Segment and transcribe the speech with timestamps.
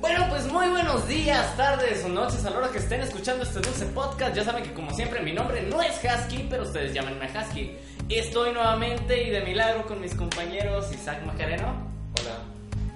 [0.00, 3.60] Bueno, pues muy buenos días, tardes o noches a la hora que estén escuchando este
[3.60, 4.34] dulce podcast.
[4.34, 7.76] Ya saben que como siempre mi nombre no es Husky, pero ustedes llámenme Husky.
[8.08, 11.86] Estoy nuevamente y de milagro con mis compañeros Isaac Macareno
[12.18, 12.38] Hola.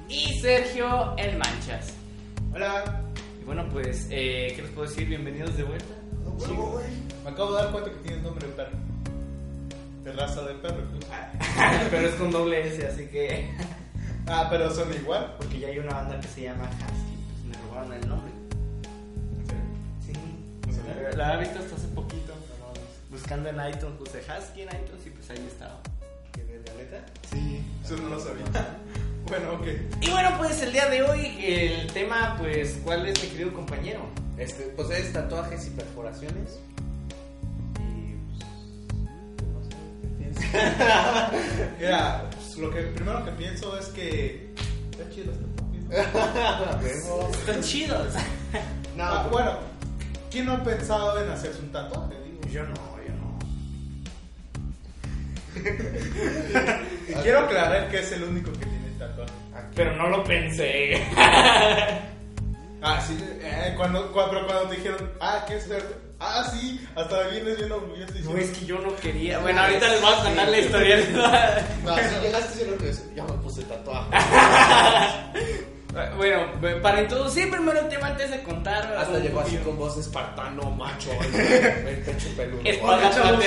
[0.09, 1.93] y Sergio El Manchas.
[2.55, 3.03] Hola.
[3.41, 5.07] Y bueno, pues, eh, ¿qué les puedo decir?
[5.09, 5.95] Bienvenidos de vuelta.
[7.25, 8.79] Me acabo de dar cuenta que tienes nombre de perro.
[10.05, 10.83] De raza de perro.
[11.91, 13.51] pero es con doble S, así que...
[14.27, 15.35] Ah, pero son igual.
[15.39, 18.33] Porque ya hay una banda que se llama Husky, pues me robaron el nombre.
[19.39, 19.63] ¿En serio?
[20.05, 20.13] Sí.
[20.69, 21.17] ¿En serio?
[21.17, 22.33] La había visto hasta hace poquito.
[23.11, 25.81] Buscando en iTunes, puse Husky en iTunes y pues ahí estaba.
[26.33, 26.59] ¿Que de
[26.91, 27.05] la?
[27.31, 28.45] Sí, eso no lo sabía.
[29.29, 29.67] bueno, ok.
[30.03, 34.01] Y bueno, pues el día de hoy el tema, pues, ¿cuál es mi querido compañero?
[34.37, 36.59] Este, pues es tatuajes y perforaciones.
[41.81, 44.53] Mira, pues, lo que primero que pienso es que.
[44.91, 45.47] Está chido este.
[47.39, 48.15] Están chidos.
[48.97, 49.59] No, Ah, bueno,
[50.31, 52.15] ¿quién no ha pensado en hacerse un tatuaje?
[52.25, 53.39] Digo, Yo no, yo no.
[57.09, 59.33] Y quiero aclarar que es el único que tiene tatuaje.
[59.75, 61.03] Pero no lo pensé.
[62.83, 65.83] Ah, sí, eh, cuando, cuando, cuando te dijeron, ah, ¿qué es ser?
[66.19, 69.39] Ah, sí, hasta vienes bien orgulloso No, diciendo, es que yo no quería.
[69.41, 70.97] Bueno, ahorita les voy a contar la historia.
[71.85, 74.11] No, si llegaste creo que es- ya me puse tatuaje.
[76.17, 76.47] bueno,
[76.83, 78.97] para introducir primero el tema antes de contar.
[78.97, 82.61] Hasta llegó así con voz espartano, macho, el, pecho peludo.
[82.61, 83.45] Oigan, chavos.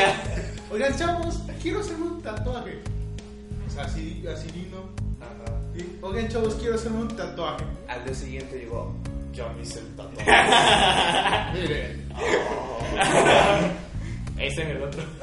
[0.72, 2.80] Oigan, chavos, quiero hacerme un tatuaje.
[3.68, 4.90] O sea, así, así vino.
[5.20, 5.58] Ajá.
[6.02, 7.64] Oigan, chavos, quiero hacerme un tatuaje.
[7.88, 8.94] Al día siguiente llegó,
[9.40, 10.32] ya me hice el tatuaje.
[11.54, 12.10] Miren.
[14.38, 15.02] Ese en el otro.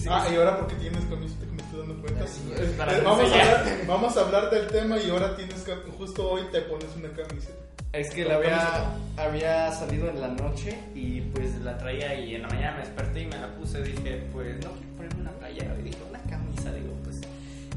[0.00, 0.34] Sí, Ah, sí.
[0.34, 2.26] y ahora porque tienes camiseta que me estoy dando cuenta.
[2.26, 5.74] Sí, es Eh, vamos, a hablar, vamos a hablar del tema y ahora tienes que,
[5.96, 7.58] justo hoy te pones una camiseta.
[7.94, 8.84] Es que la había,
[9.16, 13.22] había salido en la noche y pues la traía y en la mañana me desperté
[13.22, 13.82] y me la puse.
[13.82, 15.74] Dije, pues no quiero ponerme una playera.
[15.78, 15.96] Y dije,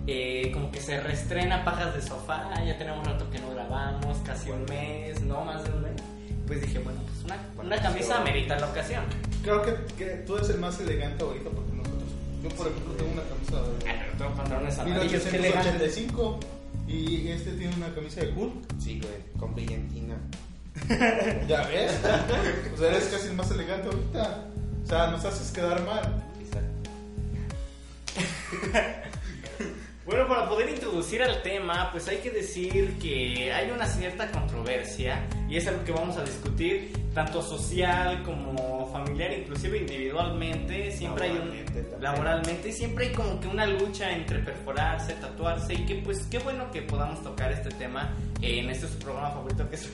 [0.08, 2.50] eh, como que se reestrena Pajas de Sofá.
[2.66, 6.02] Ya tenemos un rato que no grabamos, casi un mes, no más de un mes.
[6.48, 9.04] Pues dije, bueno, pues una, una camisa merita la ocasión.
[9.44, 12.04] Creo que, que tú eres el más elegante ahorita porque nosotros.
[12.42, 15.72] Yo, por ejemplo, tengo una camisa de pero tengo pantalones amarillos, qué elegante.
[15.74, 16.40] 1885
[16.88, 18.80] y este tiene una camisa de Hulk.
[18.80, 20.16] Sí, güey, con brillantina.
[21.48, 22.00] ¿Ya ves?
[22.74, 24.46] o sea, eres casi el más elegante ahorita.
[24.86, 26.24] O sea, nos haces quedar mal.
[26.40, 26.90] Exacto.
[30.28, 35.26] Bueno, para poder introducir al tema, pues hay que decir que hay una cierta controversia
[35.48, 40.92] y es algo que vamos a discutir tanto social como familiar, inclusive individualmente.
[40.92, 42.02] Siempre hay Laboralmente un también.
[42.02, 46.70] laboralmente siempre hay como que una lucha entre perforarse, tatuarse y que pues qué bueno
[46.72, 49.88] que podamos tocar este tema en este su programa favorito que es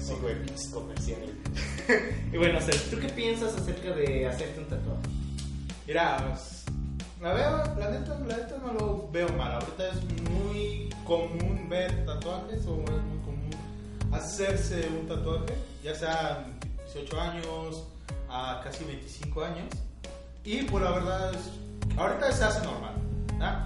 [0.00, 1.30] Sí, güey, pinches comerciales.
[2.30, 5.08] y bueno, Ser, ¿tú qué piensas acerca de hacerte un tatuaje?
[5.92, 6.16] Mira,
[7.20, 9.52] la veo, la neta, la neta no lo veo mal.
[9.52, 13.50] Ahorita es muy común ver tatuajes o es muy común
[14.10, 15.54] hacerse un tatuaje,
[15.84, 16.46] ya sea
[16.94, 17.84] 18 años
[18.30, 19.68] a casi 25 años.
[20.44, 21.50] Y pues la verdad es,
[21.98, 22.94] ahorita se hace normal.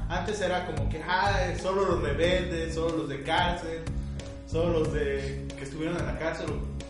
[0.08, 3.82] Antes era como que, ah, solo los rebeldes, solo los de cárcel,
[4.48, 6.46] solo los de que estuvieron en la cárcel,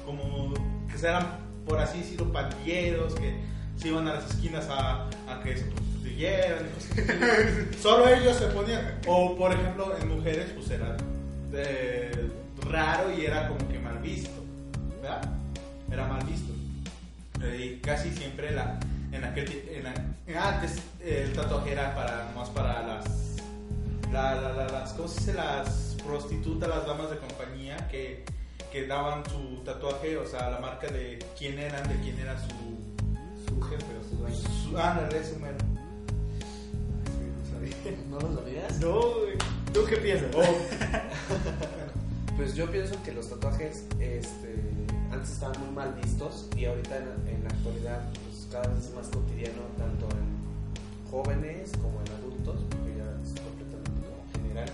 [0.07, 0.55] como
[0.91, 1.27] que eran,
[1.67, 6.67] por así decirlo, pandilleros, que se iban a las esquinas a, a que se prostituyeran.
[7.83, 10.97] Solo ellos se ponían, o por ejemplo, en mujeres, pues era
[11.53, 12.31] eh,
[12.71, 14.31] raro y era como que mal visto,
[15.03, 15.23] ¿verdad?
[15.91, 16.53] Era mal visto.
[17.43, 18.79] Eh, casi siempre la,
[19.13, 23.05] en aquel la- antes eh, el tatuaje era para más para las
[24.11, 25.35] la, la- la- las ¿cómo se dice?
[25.35, 28.25] las prostitutas las damas de compañía que,
[28.73, 32.55] que daban su tatuaje o sea la marca de quién eran de quién era su
[33.57, 34.37] Su jefe o su dueño.
[34.37, 35.57] su ándale, su mero.
[38.11, 38.79] ¿No lo sabías?
[38.81, 39.39] No, güey.
[39.73, 40.31] ¿Tú qué piensas?
[40.35, 40.43] Oh,
[42.37, 44.55] Pues yo pienso que los tatuajes este,
[45.11, 48.95] antes estaban muy mal vistos y ahorita en, en la actualidad pues, cada vez es
[48.95, 54.69] más cotidiano tanto en jóvenes como en adultos, porque ya es completamente general.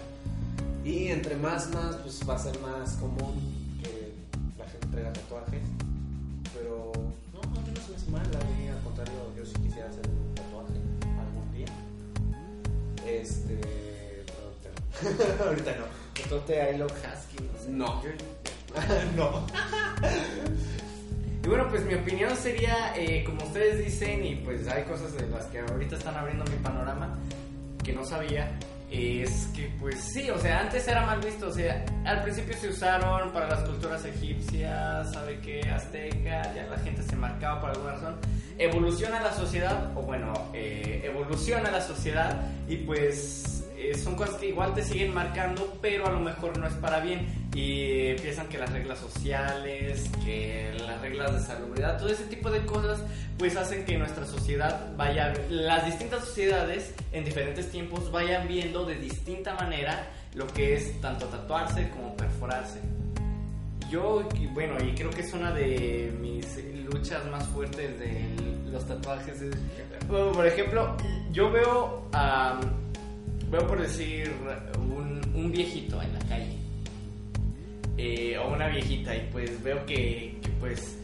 [0.84, 4.12] Y entre más, más, pues va a ser más común que
[4.58, 5.62] la gente traiga tatuajes.
[7.92, 10.74] No se me hace mal, a mí al contrario, yo sí quisiera hacer un tatuaje
[11.18, 11.66] algún día.
[13.06, 13.58] Este,
[15.00, 15.84] pero ahorita no.
[16.22, 17.70] Entonces I love Husky, no sé.
[17.70, 18.02] No.
[18.02, 18.10] Yo-
[19.16, 19.46] no.
[21.44, 25.26] Y bueno, pues mi opinión sería, eh, como ustedes dicen, y pues hay cosas de
[25.28, 27.18] las que ahorita están abriendo mi panorama
[27.82, 28.56] que no sabía,
[28.92, 32.68] es que pues sí, o sea, antes era mal visto, o sea, al principio se
[32.68, 37.92] usaron para las culturas egipcias, sabe qué, azteca, ya la gente se marcaba por alguna
[37.92, 38.16] razón.
[38.58, 44.48] Evoluciona la sociedad, o bueno, eh, evoluciona la sociedad y pues eh, son cosas que
[44.48, 47.26] igual te siguen marcando, pero a lo mejor no es para bien.
[47.54, 52.64] Y empiezan que las reglas sociales, que las reglas de salubridad, todo ese tipo de
[52.64, 53.02] cosas,
[53.38, 58.94] pues hacen que nuestra sociedad vaya, las distintas sociedades en diferentes tiempos vayan viendo de
[58.94, 62.80] distinta manera lo que es tanto tatuarse como perforarse.
[63.90, 66.46] Yo, y bueno, y creo que es una de mis
[66.86, 68.24] luchas más fuertes de
[68.70, 69.42] los tatuajes.
[69.42, 69.56] es-
[70.08, 70.96] bueno, por ejemplo,
[71.32, 72.60] yo veo, am,
[73.52, 74.32] veo por decir,
[75.34, 76.56] un, viejito en la calle.
[77.98, 80.96] eh, o una viejita y pues veo que, pues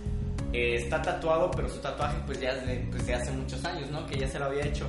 [0.55, 2.59] eh, está tatuado, pero su tatuaje pues ya
[2.91, 4.07] pues, de hace muchos años, ¿no?
[4.07, 4.87] Que ya se lo había hecho.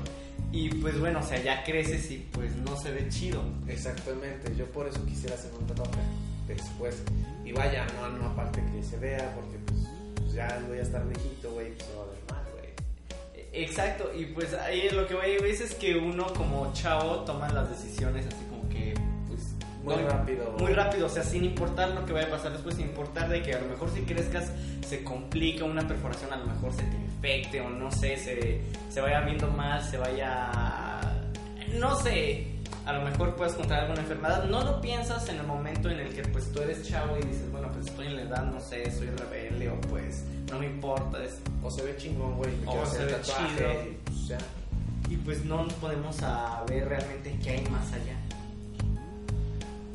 [0.51, 3.43] Y pues bueno, o sea, ya creces y pues no se ve chido.
[3.67, 5.99] Exactamente, yo por eso quisiera hacer un tatuaje
[6.47, 7.03] después.
[7.45, 11.51] Y vaya, no, no aparte que se vea, porque pues, ya voy a estar viejito,
[11.51, 11.89] güey, pues.
[13.51, 17.49] Exacto, y pues ahí lo que voy a decir es que uno como chavo toma
[17.49, 18.93] las decisiones así como que,
[19.27, 19.53] pues...
[19.83, 20.55] Muy no- rápido.
[20.59, 23.41] Muy rápido, o sea, sin importar lo que vaya a pasar después, sin importar de
[23.41, 24.51] que a lo mejor si crezcas
[24.87, 29.01] se complica una perforación, a lo mejor se te infecte o no sé, se, se
[29.01, 31.01] vaya viendo mal, se vaya...
[31.79, 32.47] No sé,
[32.89, 34.45] a lo mejor puedes contraer alguna enfermedad.
[34.45, 37.51] No lo piensas en el momento en el que pues tú eres chavo y dices,
[37.51, 41.23] bueno, pues estoy en la edad, no sé, soy rebelde o pues no me importa.
[41.23, 43.71] es- O se ve chingón, güey, O se ve tatuaje, chido.
[43.83, 44.37] y, pues ya.
[45.09, 48.15] y pues no nos podemos a ver realmente qué hay más allá.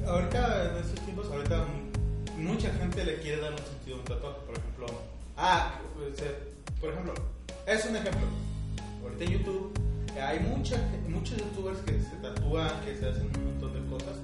[0.07, 1.65] Ahorita, en estos tiempos, ahorita
[2.39, 4.39] mucha gente le quiere dar un sentido a un tatuaje.
[4.47, 4.87] Por ejemplo,
[5.37, 5.81] ah,
[6.81, 7.15] por ejemplo,
[7.67, 8.27] es un ejemplo.
[9.03, 9.73] Ahorita en YouTube
[10.21, 10.77] hay mucha,
[11.09, 14.17] muchos youtubers que se tatúan, que se hacen un montón de cosas,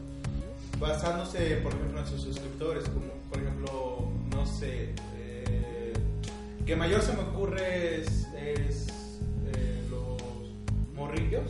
[0.79, 2.85] basándose, por ejemplo, en sus suscriptores.
[2.85, 5.93] Como, por ejemplo, no sé, eh,
[6.67, 8.89] que mayor se me ocurre es, es,
[9.47, 10.21] eh, los
[10.95, 11.43] morrillos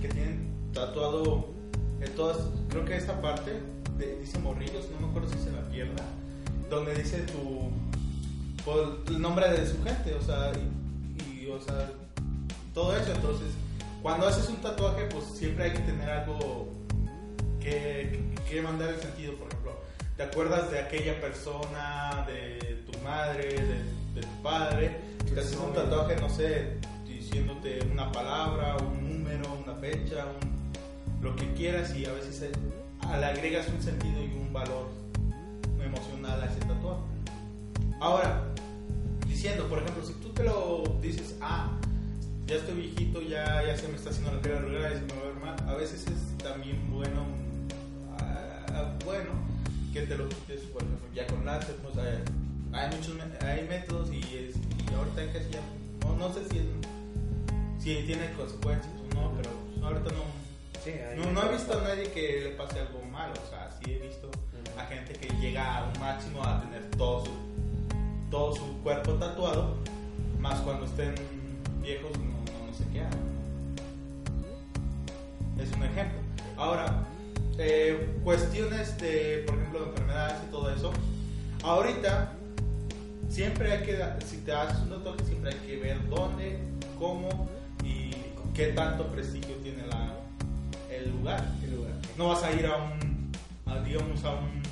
[0.00, 1.48] que tienen tatuado
[2.00, 3.52] en todas, creo que esta parte
[4.20, 6.02] dice morrillos, no me acuerdo si es en la pierna,
[6.68, 7.70] donde dice tu
[8.66, 11.88] por el nombre de su gente, o sea, y, y, o sea,
[12.74, 13.46] todo eso, entonces,
[14.06, 16.68] cuando haces un tatuaje, pues siempre hay que tener algo
[17.58, 19.72] que, que mandar el sentido, por ejemplo,
[20.16, 23.82] te acuerdas de aquella persona, de tu madre, de,
[24.14, 24.96] de tu padre,
[25.34, 31.34] te haces un tatuaje, no sé, diciéndote una palabra, un número, una fecha, un- lo
[31.34, 32.52] que quieras y a veces eh,
[33.18, 34.86] le agregas un sentido y un valor
[35.84, 37.02] emocional a ese tatuaje.
[38.00, 38.44] Ahora,
[42.46, 45.12] ya estoy viejito, ya, ya se me está haciendo la cara regular y se me
[45.14, 47.24] va a ver mal, a veces es también bueno,
[48.18, 49.30] ah, bueno,
[49.92, 52.22] que te lo quites, por ejemplo, ya con láser, pues hay,
[52.72, 55.60] hay muchos, hay métodos y, es, y ahorita casi ya,
[56.02, 59.50] no, no sé si, es- si tiene consecuencias o no, pero
[59.86, 60.46] ahorita no,
[60.84, 63.90] Sí, no, no he visto a nadie que le pase algo malo, o sea, sí
[63.92, 64.30] he visto
[64.78, 67.32] a gente que llega a un máximo a tener todo su,
[68.30, 69.74] todo su cuerpo tatuado,
[70.38, 71.12] más cuando estén
[71.82, 72.12] viejos
[75.58, 76.18] Es un ejemplo.
[76.56, 77.06] Ahora,
[77.58, 80.92] eh, cuestiones de, por ejemplo, de enfermedades y todo eso,
[81.62, 82.32] ahorita
[83.28, 86.58] siempre hay que, si te haces un tatuaje, siempre hay que ver dónde,
[86.98, 87.48] cómo
[87.84, 88.10] y
[88.54, 90.14] qué tanto prestigio tiene la,
[90.90, 91.44] el lugar.
[92.16, 93.32] No vas a ir a un,
[93.66, 94.62] a, digamos, a un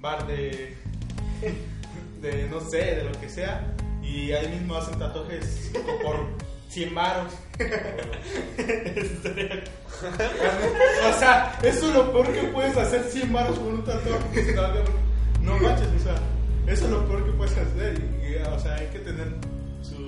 [0.00, 0.76] bar de,
[2.20, 3.64] de, no sé, de lo que sea,
[4.02, 5.70] y ahí mismo hacen tatuajes
[6.02, 6.26] por
[6.68, 7.32] 100 varos.
[10.04, 14.44] O sea, eso es lo peor que puedes hacer 100 varos por un tatuaje.
[15.40, 16.16] No manches, o sea,
[16.66, 18.02] eso es lo peor que puedes hacer.
[18.22, 19.28] Y, o sea, hay que tener
[19.82, 20.04] su,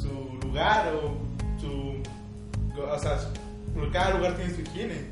[0.00, 1.16] su lugar o
[1.60, 2.02] su.
[2.80, 3.18] O sea,
[3.92, 5.10] cada lugar tiene su higiene.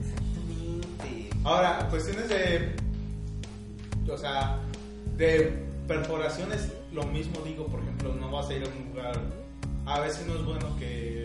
[0.00, 1.30] Exactamente.
[1.44, 2.76] Ahora, cuestiones de.
[4.08, 4.60] O sea,
[5.16, 9.20] de perforaciones, lo mismo digo, por ejemplo, no vas a ir a un lugar.
[9.86, 11.24] A veces no es bueno que.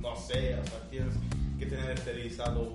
[0.00, 1.14] No sé, o sea, tienes
[1.58, 2.74] que tener esterilizado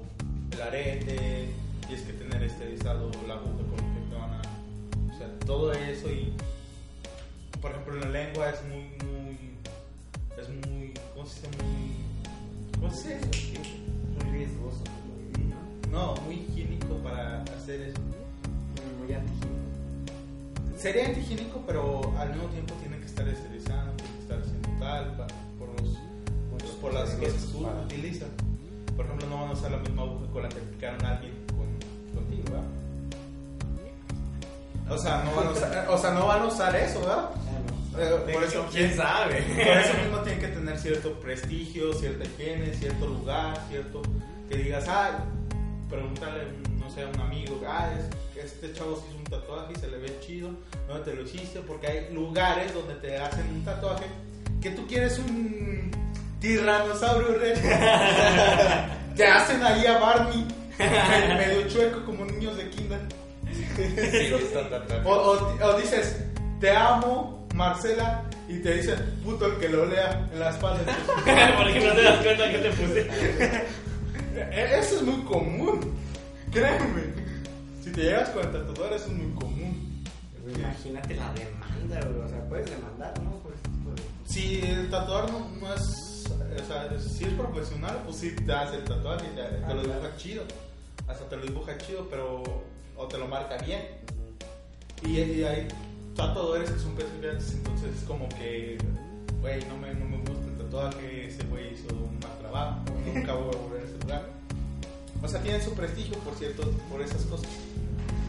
[0.51, 1.49] el arete,
[1.87, 4.41] tienes que tener esterilizado la aguja con que te van a.
[5.13, 6.33] O sea, todo eso y.
[7.61, 9.37] Por ejemplo, en la lengua es muy, muy.
[10.41, 10.93] Es muy.
[11.13, 11.63] ¿Cómo se dice?
[11.63, 12.79] Muy.
[12.79, 13.59] ¿Cómo se dice?
[14.15, 14.83] Muy riesgoso.
[15.91, 17.99] No, muy higiénico para hacer eso.
[18.99, 20.77] Muy antihigiénico.
[20.77, 23.93] sería antihigiénico, pero al mismo tiempo tiene que estar esterilizando,
[24.81, 25.15] tal,
[25.57, 25.97] por, los,
[26.51, 28.27] Muchos por las cosas que tú para- utilizas.
[28.95, 31.33] Por ejemplo, no van a usar la misma aguja con la que picaron a alguien
[31.47, 32.67] con, contigo, ¿verdad?
[34.89, 37.29] O sea, no van a usar, o sea, no van a usar eso, ¿verdad?
[37.97, 39.41] Eh, por eso, ¿Quién sabe?
[39.41, 44.01] por eso mismo tiene que tener cierto prestigio, cierta higiene, cierto lugar, cierto
[44.50, 45.19] que digas, ah,
[45.89, 46.43] pregúntale,
[46.77, 49.88] no sé, a un amigo, ah, es, este chavo se hizo un tatuaje y se
[49.89, 50.50] le ve chido,
[50.88, 51.59] ¿dónde te lo hiciste?
[51.61, 54.05] Porque hay lugares donde te hacen un tatuaje
[54.62, 55.91] que tú quieres un
[56.39, 57.60] tiranosaurio rex.
[59.15, 60.48] te hacen ahí a Barney,
[60.80, 63.00] medio chueco como niños de kinder.
[65.06, 66.24] O, o- o dices,
[66.60, 70.82] te amo, Marcela, y te dicen, puto el que lo lea en la espalda.
[71.58, 73.08] Porque no te das cuenta que te puse.
[74.36, 75.94] E- Eso es muy común,
[76.51, 77.13] créeme.
[77.84, 80.03] Si te llegas con el tatuador, eso es muy común.
[80.56, 82.25] Imagínate la demanda, güey.
[82.25, 83.40] O sea, puedes demandar, ¿no?
[84.31, 88.77] Si el tatuador no, no es, o sea, si es profesional, pues sí te hace
[88.77, 90.43] el tatuaje te, te lo dibuja chido.
[91.05, 92.41] Hasta te lo dibuja chido, pero,
[92.95, 93.81] o te lo marca bien.
[95.03, 95.67] Y, y hay
[96.15, 98.77] tatuadores que son principiantes, entonces es como que,
[99.41, 102.79] güey, no me, no me gusta el tatuaje, ese güey hizo un mal trabajo,
[103.13, 104.29] nunca voy a volver a ese lugar.
[105.21, 107.50] O sea, tienen su prestigio, por cierto, por esas cosas.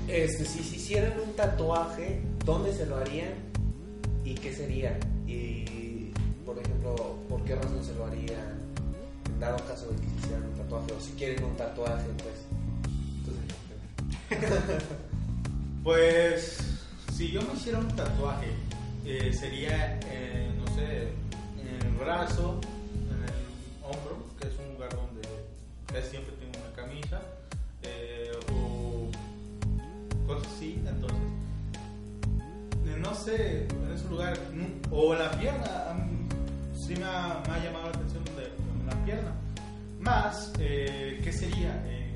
[0.09, 3.35] Este, si se hicieran un tatuaje, ¿dónde se lo harían?
[4.25, 4.99] ¿Y qué sería?
[5.26, 5.82] Y,
[6.52, 6.94] por ejemplo,
[7.28, 8.61] ¿por qué razón se lo harían?
[9.26, 12.35] En dado caso de que hicieran un tatuaje, o si quieren un tatuaje, pues.
[14.30, 14.82] Entonces,
[15.82, 16.59] Pues,
[17.12, 18.50] si yo me hiciera un tatuaje,
[19.04, 19.99] eh, sería,
[20.59, 21.09] no sé,
[21.59, 22.61] en el brazo,
[22.94, 25.23] en el hombro, que es un lugar donde
[25.87, 27.21] casi siempre tengo una camisa,
[27.82, 29.11] eh, o
[30.26, 31.18] cosas así, entonces,
[32.87, 34.38] eh, no sé, en ese lugar,
[34.92, 35.97] o la pierna,
[36.92, 39.32] sí me ha, me ha llamado la atención de, de la pierna.
[40.00, 41.82] Más, eh, ¿qué sería?
[41.87, 42.14] Eh,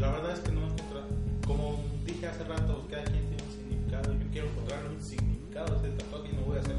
[0.00, 1.06] la verdad es que no encontrado,
[1.46, 5.78] como dije hace rato, cada quien tiene un significado, yo quiero encontrarle un significado a
[5.78, 6.76] ese tatuaje y no voy a hacer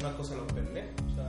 [0.00, 1.28] una cosa a lo pendejo, o sea,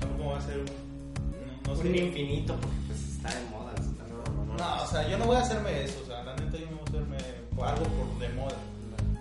[0.00, 1.88] tampoco voy a hacer un, no, no sé.
[1.88, 3.72] Un infinito, porque pues está de moda.
[3.74, 4.56] está de moda.
[4.56, 6.78] No, o sea, yo no voy a hacerme eso, o sea, la neta yo no
[6.78, 7.16] voy a hacerme
[7.62, 8.56] algo por de moda.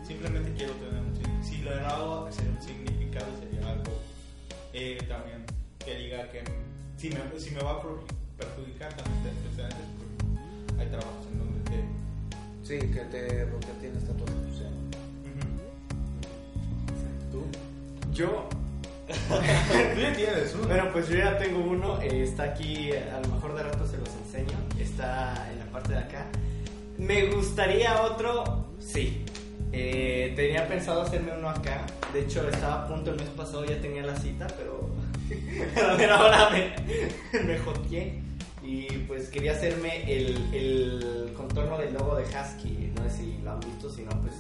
[0.08, 1.44] Simplemente quiero tener un significado.
[1.44, 3.92] Si lo hago, sería un significado, sería algo
[4.74, 5.57] eh, también
[5.88, 6.44] que diga que
[6.98, 7.92] si me, si me va a per-
[8.38, 11.84] perjudicar también te antecedentes, porque hay trabajos en donde te.
[12.68, 14.70] sí, que te, porque tienes tatuaje, o sea.
[17.32, 17.46] ¿Tú?
[18.12, 18.50] Yo,
[19.08, 20.68] Tú ya tienes uno.
[20.68, 22.02] bueno, pues yo ya tengo uno.
[22.02, 24.58] eh, está aquí, a lo mejor de rato se los enseño.
[24.80, 26.26] Está en la parte de acá.
[26.98, 29.24] Me gustaría otro, sí.
[29.72, 31.86] Eh, tenía pensado hacerme uno acá.
[32.12, 34.90] De hecho, estaba a punto el mes pasado, ya tenía la cita, pero
[35.76, 38.22] a ahora me, me joteé.
[38.64, 42.92] Y pues quería hacerme el, el contorno del logo de Husky.
[42.96, 44.34] No sé si lo han visto, si no, pues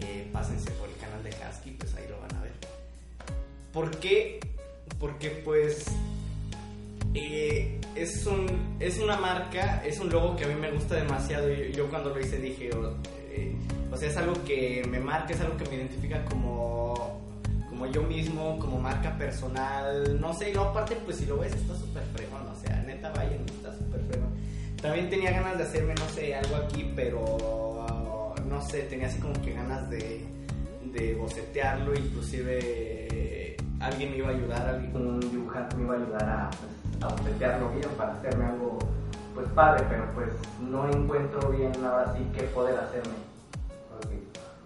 [0.00, 2.52] eh, pásense por el canal de Husky, pues ahí lo van a ver.
[3.72, 4.40] ¿Por qué?
[4.98, 5.84] Porque pues
[7.12, 11.52] eh, es, un, es una marca, es un logo que a mí me gusta demasiado.
[11.52, 12.94] Yo, yo cuando lo hice dije, o,
[13.30, 13.54] eh,
[13.92, 17.20] o sea, es algo que me marca, es algo que me identifica como,
[17.76, 20.18] como yo mismo, como marca personal.
[20.18, 22.46] No sé, y no, aparte, pues si lo ves, está súper fregón.
[22.48, 24.30] O sea, neta, vayan, está súper fregón.
[24.80, 27.84] También tenía ganas de hacerme, no sé, algo aquí, pero
[28.48, 30.24] no sé, tenía así como que ganas de,
[30.84, 36.22] de bocetearlo, inclusive alguien me iba a ayudar, alguien, un dibujante me iba a ayudar
[36.22, 36.50] a,
[37.04, 38.78] a bocetearlo bien para hacerme algo
[39.34, 40.28] pues padre, pero pues
[40.60, 43.14] no encuentro bien ahora sí qué poder hacerme.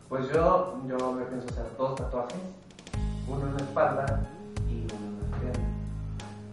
[0.09, 2.41] Pues yo, yo me pienso hacer dos tatuajes,
[3.31, 4.21] uno en la espalda
[4.69, 5.69] y uno en la pierna.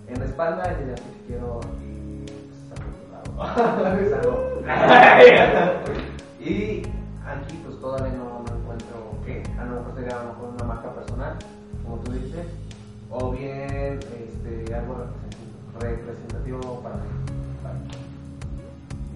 [0.07, 2.81] En la espalda yo ya que quiero y pues
[3.41, 4.37] algo Es algo-
[6.39, 6.83] y
[7.25, 10.63] aquí pues todavía no, no encuentro qué, a lo mejor sería a lo mejor una
[10.63, 11.33] marca personal,
[11.83, 12.47] como tú dices,
[13.09, 14.95] o bien este, algo
[15.79, 17.01] representativo- para mí.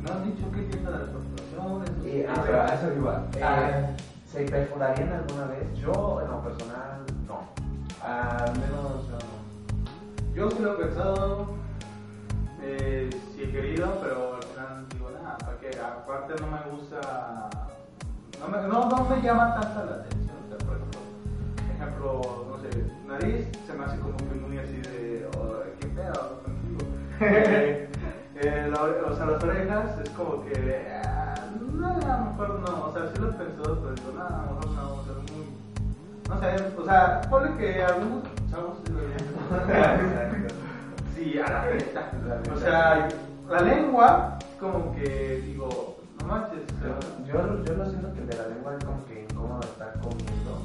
[0.03, 1.91] ¿No has dicho qué piensas de las perforaciones?
[2.05, 3.23] Y, ah, pero a eso iba.
[3.35, 3.95] Eh,
[4.31, 5.77] ¿Se perforarían alguna vez?
[5.79, 7.01] Yo, en lo personal.
[8.03, 10.33] Al menos no.
[10.33, 11.47] Yo sí lo he pensado,
[12.61, 15.69] eh, sí he querido, pero al final digo, nada, ¿para qué?
[15.79, 17.49] Aparte no me gusta,
[18.39, 20.31] no me, no, no me llama tanta la atención.
[20.49, 22.69] Por ejemplo, no sé,
[23.07, 26.85] nariz se me hace como que muy así de, oh, qué pedo, tranquilo.
[28.43, 28.81] Eh, la-
[29.11, 33.11] o sea, las orejas es como que, ah, no, a lo mejor no, o sea,
[33.13, 35.45] sí lo he pensado, pero nada, mejor no, o sea, muy,
[36.33, 38.77] no sé, o sea, ponle que algunos chavos
[41.15, 42.11] sí lo a la neta.
[42.53, 43.09] O sea,
[43.49, 46.59] la lengua, como que digo, no manches.
[46.63, 49.93] o sea, Yo, yo lo siento que de la lengua es como que incómodo estar
[49.99, 50.61] comiendo.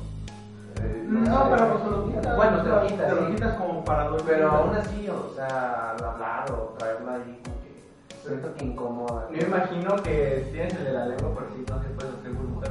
[0.82, 2.36] Eh, No, pero pues te lo quitas.
[2.36, 3.12] Bueno, te lo Te quitas.
[3.12, 3.32] lo sí.
[3.32, 4.24] quitas como para dormir.
[4.26, 7.82] Pero aún así, o sea, al hablar o traerla ahí, como que
[8.28, 9.28] siento que incomoda.
[9.32, 12.70] Yo imagino que tienes el de la lengua, por si no se puede hacer burbujas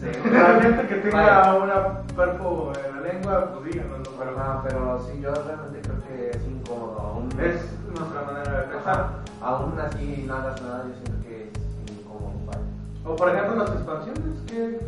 [0.00, 0.28] No sé.
[0.28, 4.10] Realmente que tenga una cuerpo en la lengua, pues díganos, ¿no?
[4.18, 6.98] Pero, no, pero sí, yo realmente creo que es incómodo.
[7.00, 7.62] Aún, Es
[7.96, 9.08] nuestra manera de pensar.
[9.40, 12.32] Aún así no hagas nada, yo siento que es incómodo.
[12.46, 12.60] Vaya.
[13.04, 14.80] O por ejemplo las expansiones que...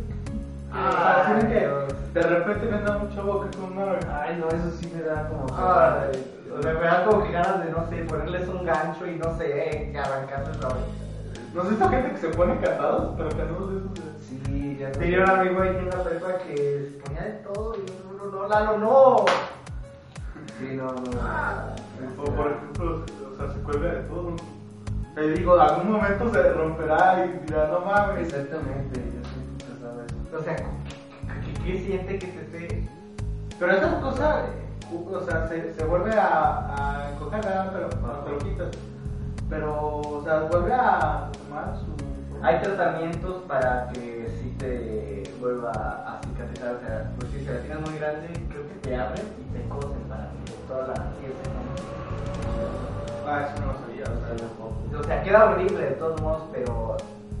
[0.73, 3.99] Ah, Ah, que de repente ven a un chavo que con una...
[4.21, 5.45] Ay, no, eso sí me da como.
[5.57, 6.11] Ay,
[6.63, 9.93] me, me da como que ganas de, no sé, ponerles un gancho y no sé,
[9.97, 10.85] arrancarles la oreja.
[11.53, 13.13] ¿No has visto gente que se pone casados?
[13.17, 14.10] Pero casados de esos de...
[14.45, 14.97] Sí, ya no.
[14.97, 18.31] Tenía un amigo ahí en la prepa que se ponía de todo y no, no,
[18.31, 19.25] no, Lalo, no.
[20.57, 22.21] Sí, no, no.
[22.21, 24.35] O por ejemplo, o sea, se cuelga de todo.
[25.15, 28.27] Te digo, en algún momento se romperá y dirá, no mames.
[28.27, 30.33] Exactamente, yo siento que sabes.
[30.33, 32.89] O sea, ¿qué, qué, siente que se esté...?
[33.59, 34.45] Pero esa cosa,
[34.91, 37.41] o sea, se, se vuelve a, a encoger,
[37.73, 38.67] pero cuando te lo quitas.
[39.49, 42.41] Pero, o sea, vuelve a tomar su...
[42.41, 44.20] Hay tratamientos para que
[44.61, 48.75] te vuelva a cicatrizar, o sea, pues si se la tienes muy grande, creo que
[48.81, 50.29] te abren y te cosen para
[50.67, 51.49] toda la piel se
[53.27, 54.03] Ah, eso no lo sabía.
[54.03, 54.47] o sea.
[54.47, 54.99] cambie.
[54.99, 56.97] O sea, queda horrible de todos modos, pero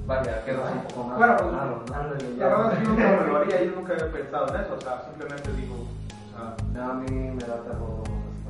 [0.07, 1.17] Vaya, quedas un poco más.
[1.17, 1.95] Bueno, claro, ¿no?
[1.95, 4.73] ándale, La verdad es que nunca me lo haría, yo nunca había pensado en eso,
[4.77, 6.55] o sea, simplemente digo, o sea...
[6.73, 8.03] No, a mí me da terror,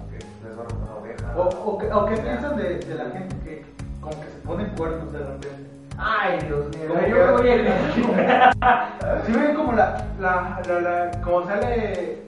[0.10, 1.38] que les va a romper la oreja.
[1.38, 3.66] O, o, o qué piensan de, de la gente que
[4.00, 5.71] como que se pone cuernos de repente.
[6.04, 7.74] Ay, Dios mío, Como yo que- me voy a ir.
[9.26, 12.24] Si ven como la, la, la, la- como sale,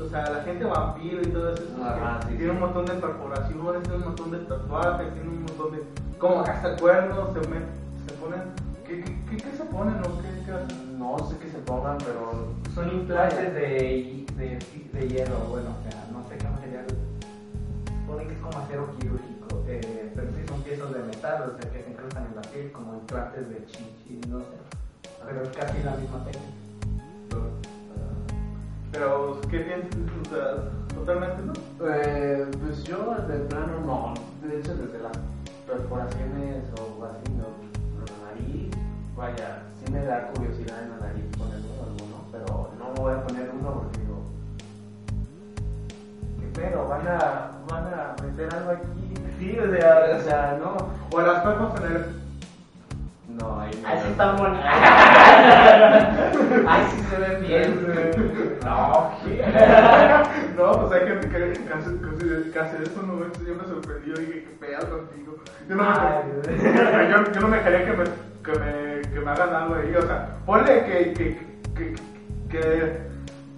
[0.00, 2.50] o sea, la gente vampiro y todo eso, es Ajá, que sí, tiene sí.
[2.50, 5.82] un montón de perforaciones, tiene un montón de tatuajes, tiene un montón de,
[6.18, 8.42] como hasta cuernos, se, met- se ponen,
[8.86, 10.32] ¿qué, qué, qué, qué se ponen o qué?
[10.98, 12.52] No sé qué se pongan, pero.
[12.74, 14.58] Son implantes de, de,
[14.92, 16.86] de hierro, bueno, o sea, no sé qué material.
[18.06, 19.41] Supone que es como acero quirúrgico,
[19.80, 22.72] eh, pero sí son piezas de metal, o sea, que se incrustan en la piel
[22.72, 24.46] como implantes de chichi, no sé.
[25.24, 26.62] Pero es casi la misma técnica.
[28.92, 29.96] Pero, ¿qué piensas?
[30.20, 31.52] O sea, totalmente no.
[31.88, 34.14] Eh, pues yo de plano no.
[34.46, 35.16] De hecho, desde las
[35.66, 37.48] perforaciones o así, no.
[38.04, 38.70] La nariz,
[39.16, 43.50] vaya, sí me da curiosidad en la nariz ponerme alguno, pero no voy a poner
[43.58, 44.18] uno porque digo.
[46.40, 46.86] ¿Qué pedo?
[46.86, 49.11] ¿Van a, van a meter algo aquí?
[49.42, 50.76] Sí, o sea, O sea, no.
[51.10, 52.22] O las perros en el...
[53.36, 54.64] No, ahí Así da- están bonitos.
[56.68, 57.70] Ay, sí se ven bien.
[58.64, 59.44] No, ¿qué?
[60.56, 61.90] No, pues hay gente que casi,
[62.52, 65.36] casi, de esos momentos yo me sorprendí y dije, qué pedo contigo.
[65.68, 68.04] Yo no me, yo, yo no me dejaría que me,
[68.44, 71.38] que, me, que me hagan algo ahí, o sea, ponle que, que,
[71.74, 71.94] que,
[72.50, 73.11] que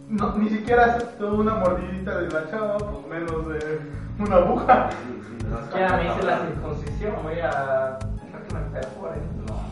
[0.09, 3.81] no, ni siquiera aceptó una mordidita de la chava, pues menos de
[4.19, 4.91] una aguja.
[4.91, 9.23] Sí, no Ya me hice la circuncisión, voy a dejar que me perforen.
[9.47, 9.65] No.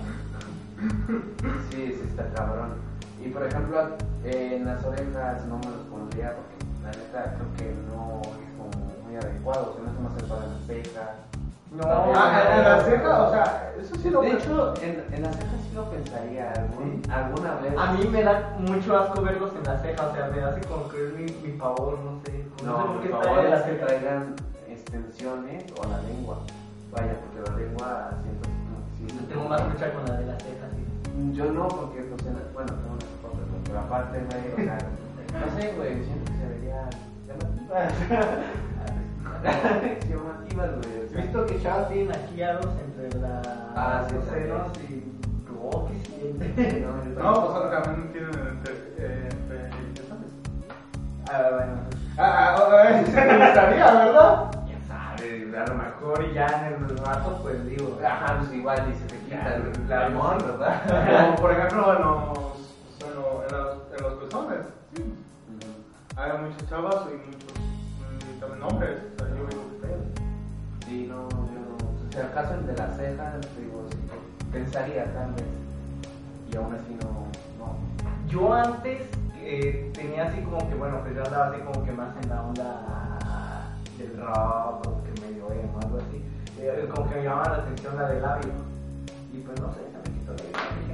[1.71, 2.75] Sí, sí está cabrón.
[3.25, 7.55] Y por ejemplo, eh, en las orejas no me los pondría porque la neta creo
[7.57, 9.75] que no es como muy adecuado.
[9.77, 11.32] Se me hace más el para las cejas.
[11.75, 15.35] No, Ah, en la ceja, o sea, eso sí lo De hecho, en, en las
[15.37, 17.73] cejas sí lo pensaría algún- alguna vez.
[17.79, 20.89] A mí me da mucho asco verlos en la ceja, o sea, me hace como
[20.89, 22.45] que es mi, mi favor, no sé.
[22.45, 24.35] No, sé No, por por qué está favor, en la es que traigan
[24.69, 26.39] extensiones o la lengua.
[26.93, 29.19] Vaya, porque la lengua siento que sí.
[29.19, 31.33] Yo tengo más lucha con la de la ceja, sí.
[31.33, 33.57] Yo no, porque pues, en la- bueno, tengo unas fotos, ¿no?
[33.65, 34.77] pero aparte, güey, o sea,
[35.41, 36.85] no sé, güey, siento que se vería
[40.09, 40.71] llamativas.
[40.77, 40.99] güey.
[41.01, 41.23] o He sea.
[41.23, 43.43] visto que chavas tienen aquí aros entre la,
[43.75, 45.13] Ah, sí, los senos y
[45.63, 46.81] oh, ¿qué siente?
[47.17, 49.71] No, No, pues también tienen entre, entre.
[51.31, 51.73] Ah, bueno.
[52.19, 54.51] Ah, ah, ah, se me gustaría, ¿verdad?
[54.69, 57.99] Ya sabes, a lo mejor ya en el rato, pues digo.
[58.05, 60.09] Ajá, pues igual y se te quita el Claro.
[60.11, 61.25] limón, ¿verdad?
[61.27, 62.23] Como por ejemplo en los,
[63.01, 64.59] en los, en los, en los pezones.
[64.95, 65.15] Sí.
[66.17, 67.53] Hay muchas chavas y muchos
[68.43, 68.99] también hombres.
[69.15, 70.03] O sea, yo que pedo.
[70.87, 72.11] Sí, no, yo no.
[72.11, 73.99] Si acaso el de las cejas, digo, sí,
[74.51, 75.45] pensaría tal vez.
[76.51, 77.27] Y aún así no.
[77.59, 77.77] no.
[78.29, 79.03] Yo antes
[79.37, 82.43] eh, tenía así como que, bueno, pues yo andaba así como que más en la
[82.43, 86.23] onda del rock o que medio emo, algo así.
[86.59, 88.53] Eh, como que me llamaba la atención la del labio.
[89.33, 90.92] Y pues no sé, se me quitó la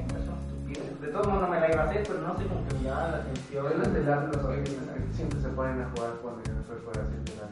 [1.08, 2.82] de todos modos no me la iba a hacer, pero no sé como que me
[2.82, 3.94] llamaba la atención.
[3.94, 4.36] De dar los
[5.16, 7.48] siempre se ponen a jugar cuando yo estoy fuera siempre dan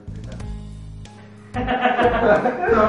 [2.76, 2.84] No,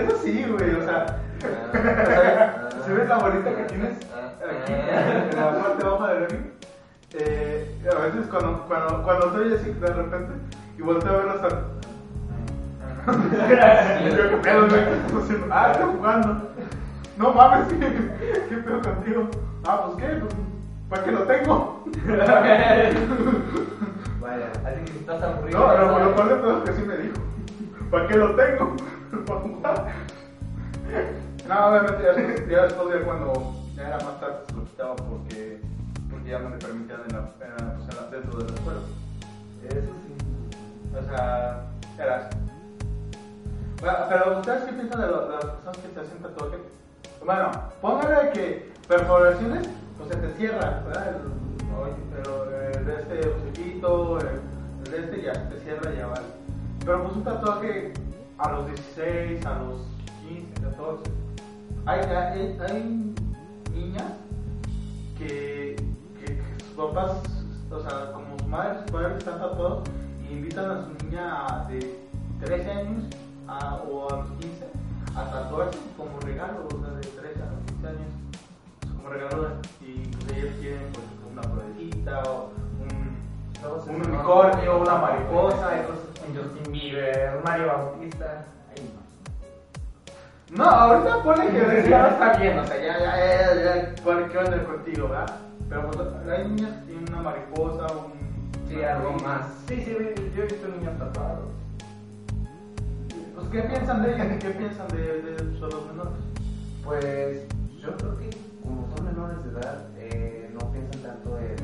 [0.00, 1.04] eso sí, güey, o sea,
[2.86, 6.46] ¿se ve la bolita que tienes aquí en la parte baja del ring?
[7.12, 10.32] Eh, a veces cuando, cuando, cuando estoy así de repente
[10.78, 11.48] y volteo a hasta...
[14.00, 14.22] Y yo.
[15.50, 16.50] Ah, jugando.
[17.18, 17.68] No mames,
[18.48, 19.28] ¿qué pedo contigo?
[19.64, 20.34] Ah, pues qué, pues,
[20.88, 21.84] ¿para qué lo tengo?
[24.20, 25.58] Vaya, así que estás aburrido.
[25.58, 26.04] No, ¿sabes?
[26.04, 27.16] lo peor de todo es que sí me dijo.
[27.90, 28.76] ¿Para qué lo tengo?
[29.26, 29.86] ¿Para jugar?
[31.48, 32.14] No, obviamente ya,
[32.48, 33.32] ya después de cuando
[33.76, 35.60] ya era más tarde se lo quitaba porque,
[36.10, 38.54] porque ya no me permitían en la, en la- pues, en la- dentro de la
[38.54, 38.80] escuela.
[39.68, 40.14] Eso sí.
[40.96, 41.64] O sea,
[41.98, 42.36] era así.
[43.80, 46.56] Bueno, pero ¿ustedes qué piensan de, lo- de las personas que se hacen tatuaje?
[47.24, 51.08] Bueno, póngale que perforaciones, pues se te cierra, ¿verdad?
[51.08, 51.16] El,
[52.12, 54.26] pero eh, de este hociquito, el,
[54.84, 56.26] el de este ya te cierra, ya vale.
[56.84, 57.92] Pero pues un tatuaje
[58.38, 59.76] a los 16, a los
[60.28, 61.10] 15, 14.
[61.86, 63.14] Hay, hay, hay
[63.72, 64.12] niñas
[65.16, 65.76] que,
[66.18, 67.12] que, que sus papás,
[67.70, 69.88] o sea, como sus madres, sus padres están tatuados
[70.28, 71.96] y invitan a su niña de
[72.44, 73.04] 13 años
[73.46, 74.66] a- o a los 15
[75.14, 78.12] a tatuarse como regalo, o sea, de 13 a los 15 años,
[79.80, 85.84] y pues ellos quieren pues, una florecita o un, un unicornio, una mariposa,
[86.28, 88.46] Un Justin Bieber, Mario Bautista.
[88.70, 88.88] Ahí
[90.48, 90.64] no.
[90.64, 94.38] No, ahorita pone que ya está bien, o sea, ya, ya, ya, ya, pone que
[94.38, 95.36] onda contigo, ¿verdad?
[95.68, 98.20] Pero pues hay niñas que tienen una mariposa, un...
[98.68, 99.46] Sí, algo más.
[99.66, 99.96] Sí, sí,
[100.36, 101.46] yo he visto niños tatuados.
[103.34, 104.38] Pues, ¿qué piensan de ellas?
[104.40, 106.12] ¿Qué piensan de, de, los menores?
[106.84, 107.48] Pues
[107.80, 108.39] yo creo que
[108.70, 111.56] como son menores de edad, eh, no piensan tanto en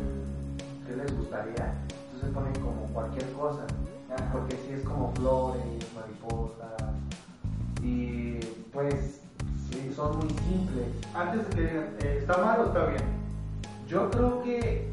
[0.87, 1.75] qué les gustaría,
[2.07, 3.66] entonces ponen como cualquier cosa,
[4.11, 4.33] Ajá.
[4.33, 6.83] porque si es como flores, mariposas,
[7.83, 8.38] y
[8.73, 9.21] pues
[9.71, 10.88] sí, son muy simples.
[11.14, 13.03] Antes de que digan, eh, ¿está mal o está bien?
[13.87, 14.90] Yo creo que,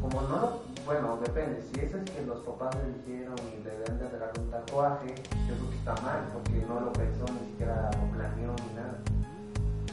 [0.00, 3.70] como no lo, bueno, depende, si ese es que los papás le dijeron y le
[3.70, 5.14] deben de regalar un tatuaje,
[5.48, 7.24] yo creo que está mal, porque no lo pensó,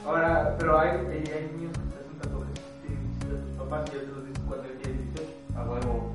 [0.05, 4.01] Ahora, pero hay, hay, hay niños que se hacen tatuajes de sus papás y ya
[4.01, 5.33] se los dicen cuando él tiene 18.
[5.57, 6.11] A huevo.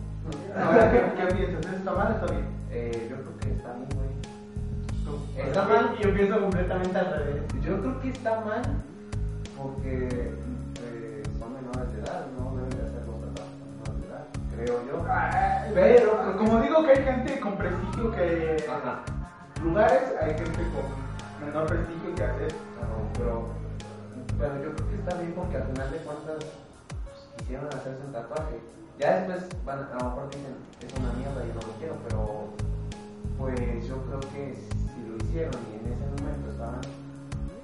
[0.57, 1.73] Ahora, ¿qué, qué piensas?
[1.75, 2.47] ¿Está mal o está bien?
[2.71, 5.47] Eh, yo creo que está bien, güey.
[5.47, 5.99] Está mal.
[5.99, 7.43] Yo pienso completamente al revés.
[7.63, 8.63] Yo creo que está mal
[9.59, 10.09] porque
[10.83, 14.25] eh, son menores de edad, no deben de hacer los tatuajes a menores de edad,
[14.55, 15.05] creo yo.
[15.09, 18.65] Ah, Pero, como digo que hay gente con prestigio que...
[18.71, 19.03] Ajá.
[19.65, 22.57] lugares hay gente con menor prestigio que hace eso.
[23.19, 23.60] Pero,
[24.41, 26.39] pero, yo creo que está bien porque al final de cuentas
[27.05, 28.57] pues, quisieron hacerse un tatuaje.
[28.99, 32.49] Ya después van, a lo mejor dicen, es una mierda, yo no lo quiero, pero
[33.39, 36.81] pues yo creo que si lo hicieron y en ese momento estaban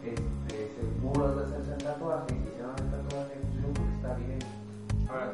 [0.05, 4.15] este, seguros de hacerse el tatuaje y se hicieron el tatuaje, yo creo que está
[4.15, 4.39] bien.
[5.09, 5.33] Ahora,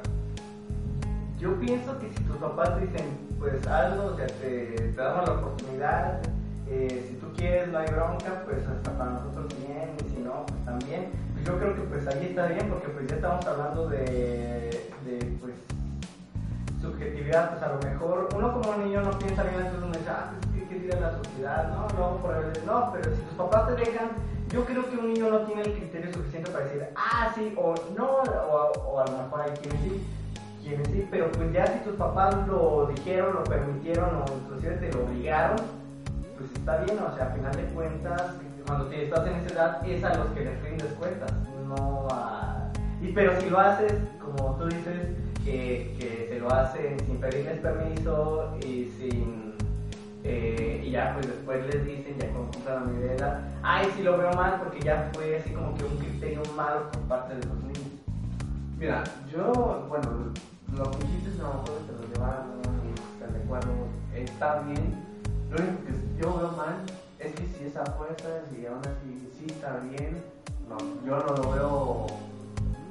[1.39, 3.07] Yo pienso que si tus papás dicen,
[3.39, 6.23] pues algo, o sea, te, te damos la oportunidad,
[6.69, 10.47] eh, si tú quieres no hay bronca, pues hasta para nosotros bien, y si no,
[10.47, 11.11] pues también.
[11.45, 14.91] Yo creo que pues ahí está bien, porque pues ya estamos hablando de,
[15.41, 15.55] pues
[16.81, 20.33] subjetividad, pues a lo mejor uno como niño no piensa bien, entonces uno dice, ah,
[20.41, 21.69] pues ¿qué, qué dirá la sociedad?
[21.69, 24.11] No, no, por el- no, pero si tus papás te dejan,
[24.51, 27.75] yo creo que un niño no tiene el criterio suficiente para decir, ah, sí, o
[27.97, 30.07] no, o, o a lo mejor hay quienes sí,
[30.63, 34.93] quienes sí, pero pues ya si tus papás lo dijeron, lo permitieron o inclusive te
[34.93, 35.57] lo obligaron,
[36.37, 38.23] pues está bien, o sea, a final de cuentas,
[38.73, 41.31] cuando te estás en esa edad es a los que les rindes cuentas,
[41.69, 42.73] no a...
[43.03, 45.09] Y pero si lo haces, como tú dices,
[45.45, 49.55] que, que se lo hacen sin pedirles permiso y sin...
[50.25, 54.17] eh, y ya pues después les dicen, ya cumplan la mayoría edad, ay, sí lo
[54.17, 57.57] veo mal porque ya fue así como que un criterio malo por parte de los
[57.65, 57.93] niños.
[58.79, 60.33] Mira, yo, bueno,
[60.75, 63.73] lo que dices a lo mejor te lo llevaron y están de acuerdo,
[64.15, 65.13] está bien.
[65.51, 69.29] Lo único que yo veo mal es que si es a fuerzas y aún así
[69.39, 70.23] sí está bien,
[70.69, 72.07] no, yo no lo veo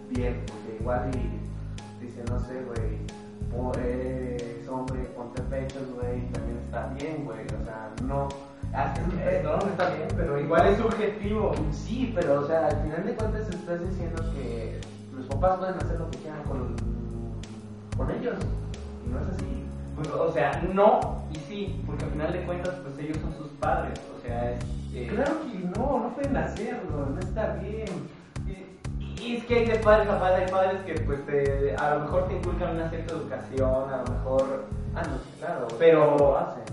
[0.10, 3.02] bien, porque igual y dice, no sé, güey,
[3.84, 8.30] eres hombre, ponte pechos, güey, también está bien, güey, o sea, no.
[8.74, 11.52] ah, Eh, no, no está bien, pero igual es subjetivo.
[11.72, 14.80] Sí, pero o sea, al final de cuentas estás diciendo que
[15.16, 16.76] los papás pueden hacer lo que quieran con,
[17.98, 18.36] con ellos.
[19.06, 19.64] Y no es así.
[19.96, 23.48] Pues, o sea, no y sí, porque al final de cuentas, pues ellos son sus
[23.60, 24.00] padres.
[24.24, 24.64] O sea, es.
[24.94, 27.88] eh, Claro que no, no pueden hacerlo, no está bien.
[28.48, 31.96] Y, Y es que hay de padres a padres, hay padres que pues te- a
[31.96, 35.68] lo mejor te inculcan una cierta educación, a lo mejor Ah, no, sí, claro.
[35.80, 36.64] Pero- lo hacen.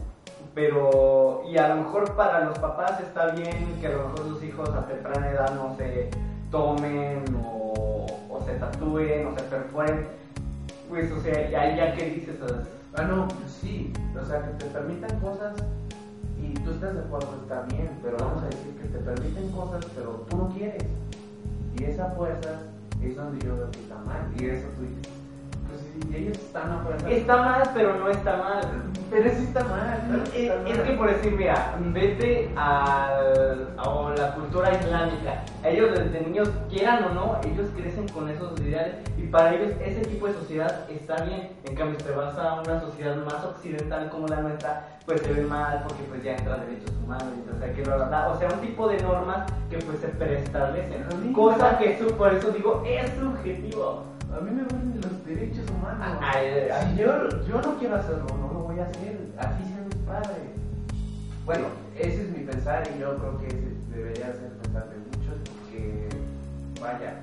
[0.55, 4.43] pero y a lo mejor para los papás está bien que a lo mejor sus
[4.43, 6.11] hijos a temprana edad no se
[6.51, 10.09] tomen o, o se tatúen o se perforen
[10.89, 12.37] pues o sea ya, ya que dices
[12.97, 13.93] Ah, no, sí.
[14.21, 15.53] O sea, que te permitan cosas
[16.51, 17.91] y tú estás de acuerdo, está bien.
[18.03, 20.83] Pero vamos a decir que te permiten cosas, pero tú no quieres.
[21.79, 22.51] Y esa fuerza
[23.03, 24.29] es donde yo veo que está mal.
[24.39, 25.13] Y eso tú dices,
[25.69, 25.81] pues
[26.11, 27.09] si ellos están a fuerza.
[27.11, 28.61] está mal pero no está mal
[29.11, 30.03] Pero sí está mal.
[30.09, 30.87] claro que Es, está es mal.
[30.87, 35.45] que por decir, mira, vete al- a la cultura islámica.
[35.65, 40.01] Ellos desde niños, quieran o no, ellos crecen con esos ideales y para ellos ese
[40.03, 41.51] tipo de sociedad está bien.
[41.65, 45.33] En cambio, si te vas a una sociedad más occidental como la nuestra, pues se
[45.33, 47.83] ve mal porque pues ya entran derechos humanos y entonces hay que.
[47.83, 51.33] O sea, un tipo de normas que pues se preestablecen.
[51.33, 54.05] Cosa que por eso digo, es subjetivo.
[54.31, 56.19] A mí me gustan los derechos humanos.
[56.21, 56.93] Ay, ay, ay.
[56.93, 59.19] Si yo, yo no quiero hacerlo, no lo voy a hacer.
[59.39, 60.53] Así sean mis padres.
[61.47, 64.97] Bueno, ese es mi pensar y yo creo que ese debería ser el pensar de
[64.99, 66.09] muchos porque,
[66.83, 67.23] vaya,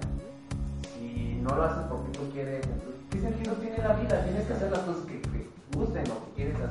[0.98, 2.66] si no lo haces porque tú quieres,
[3.12, 4.24] ¿qué sentido tiene la vida?
[4.24, 6.65] Tienes que hacer las cosas que te gusten o que quieres hacer.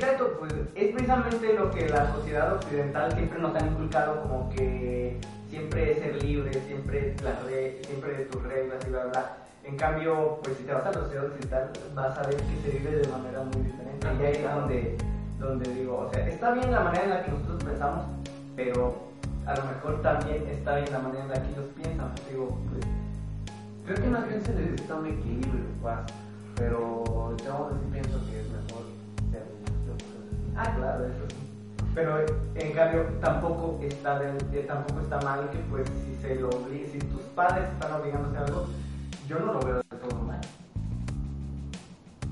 [0.00, 5.18] Exacto, pues es precisamente lo que la sociedad occidental siempre nos han inculcado como que
[5.50, 9.36] siempre ser libre, siempre, las re- siempre de tus reglas y bla, bla.
[9.64, 12.78] En cambio, pues si te vas a la sociedad occidental vas a ver que se
[12.78, 14.06] vive de manera muy diferente.
[14.18, 14.96] Y ahí es donde,
[15.38, 18.04] donde digo, o sea, está bien la manera en la que nosotros pensamos,
[18.56, 18.94] pero
[19.44, 22.10] a lo mejor también está bien la manera en la que ellos piensan.
[22.30, 22.84] Digo, pues,
[23.84, 26.10] Creo que más bien se necesita un equilibrio paz,
[26.56, 27.04] pero
[27.44, 28.84] yo sí pienso que es mejor.
[30.56, 31.36] Ah, claro, eso sí.
[31.94, 32.18] Pero
[32.54, 36.98] en cambio tampoco está de- de- tampoco está mal que pues si se lo si
[36.98, 38.66] tus padres están obligando a algo,
[39.26, 40.40] yo no lo veo de todo mal.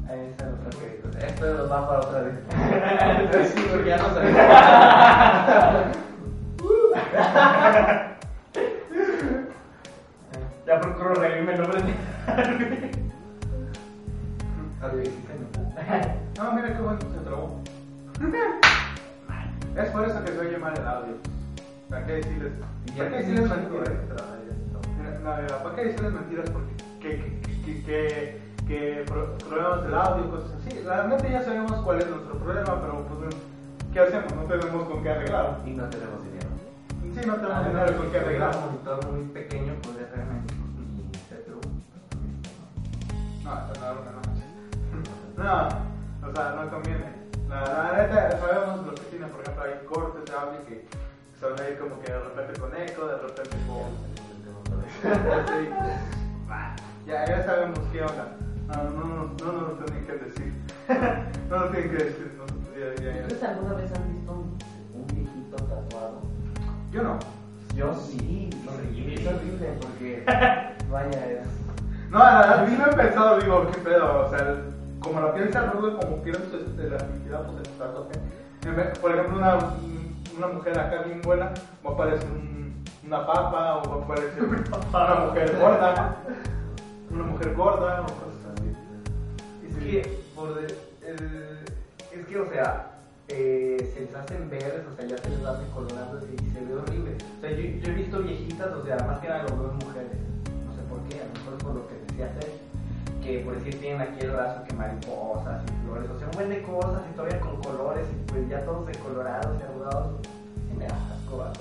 [0.04, 0.70] Esa es otra
[1.02, 1.18] cosa.
[1.26, 2.34] Esto va para otra vez.
[3.54, 4.40] Sí, porque ya no sabemos.
[10.66, 11.94] ya procuro reírme el nombre de
[16.36, 17.60] No, mira bueno se trabó.
[19.76, 21.14] Es por eso que se oye mal el audio.
[21.88, 22.52] ¿Para qué decirles?
[22.96, 23.90] ¿Para qué decirles mentiras?
[24.98, 25.10] Mira,
[25.48, 26.50] No, ¿para qué decirles mentiras?
[26.50, 30.70] Porque que, que, que, que, que pro- problemas del audio, cosas así.
[30.84, 33.34] Realmente ya sabemos cuál es nuestro problema, pero pues,
[33.92, 34.32] ¿qué hacemos?
[34.34, 35.58] No tenemos con qué arreglarlo.
[35.66, 36.48] Y no tenemos dinero.
[37.14, 38.60] Sí, no tenemos dinero con qué un arreglarlo.
[38.62, 40.14] monitor muy pequeño podría eso
[43.80, 44.20] no, no, no.
[45.38, 45.68] No,
[46.28, 47.27] o sea, no conviene.
[47.48, 50.86] La, la neta, sabemos lo que tiene, por ejemplo, hay cortes de audio que
[51.38, 54.18] se van a ir como que de repente con eco, de repente con...
[55.46, 55.68] Sí.
[57.06, 58.36] Ya, ya sabemos qué onda.
[58.66, 60.52] No, no, no, no, no nos tienen que decir.
[61.48, 62.34] no nos tienen que decir.
[62.36, 63.22] nosotros ya, ya, ya.
[63.22, 64.58] ¿Ustedes alguna vez han visto un,
[64.94, 66.20] un viejito tatuado?
[66.92, 67.18] Yo no.
[67.74, 68.50] Yo sí.
[68.52, 69.14] Es horrible.
[69.14, 70.24] Es horrible porque,
[70.90, 71.46] vaya, es...
[72.10, 74.56] No, la verdad, sí me he pensado, digo, qué pedo, o sea,
[75.00, 79.58] como la piel se arruga, como pierdes este, la actividad, pues vez- Por ejemplo, una,
[80.36, 81.52] una mujer acá bien buena
[81.86, 86.16] va a parecer un- una papa o va a parecer una mujer gorda,
[87.10, 89.66] una mujer gorda o cosas así.
[89.68, 91.64] Es que, por de- el-
[92.12, 92.92] es que, o sea,
[93.28, 96.74] eh, se les hacen verdes, o sea, ya se les va decolorando y se ve
[96.74, 97.16] horrible.
[97.38, 99.76] O sea, yo, yo he visto viejitas, o sea, más que nada lo veo en
[99.78, 100.18] mujeres,
[100.66, 102.57] no sé por qué, a lo mejor por lo que decía hacer,
[103.28, 106.48] que por decir tienen aquí el brazo que mariposas y flores, o sea, un buen
[106.48, 110.14] de cosas y todavía con colores y pues ya todos decolorados y arrugados,
[110.72, 111.60] y me da asco, vato.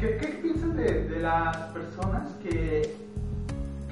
[0.00, 2.96] ¿Qué, qué piensas de, de las personas que,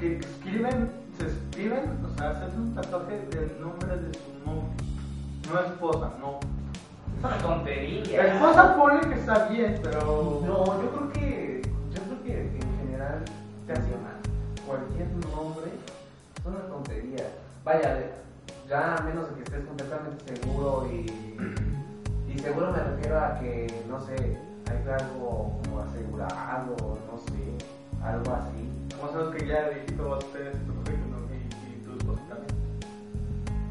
[0.00, 4.64] que escriben, se escriben, o sea, hacen un tatuaje del nombre de su novio?
[5.50, 6.40] No esposa, no.
[7.18, 8.22] Es una tontería.
[8.22, 10.42] La esposa pone que está bien, pero.
[10.44, 11.62] No, yo creo que,
[11.94, 13.24] yo creo que en general
[13.66, 14.03] casi mal.
[17.64, 18.10] Vaya, de-
[18.68, 21.06] ya a menos de que estés completamente seguro y,
[22.28, 24.14] y seguro me refiero a que, no sé,
[24.70, 26.76] hay algo como asegurado,
[27.10, 27.56] no sé,
[28.02, 28.68] algo así.
[28.98, 31.18] Como sabes que ya viejito vas a tener tu ¿no?
[31.32, 32.54] y, y tu esposa también.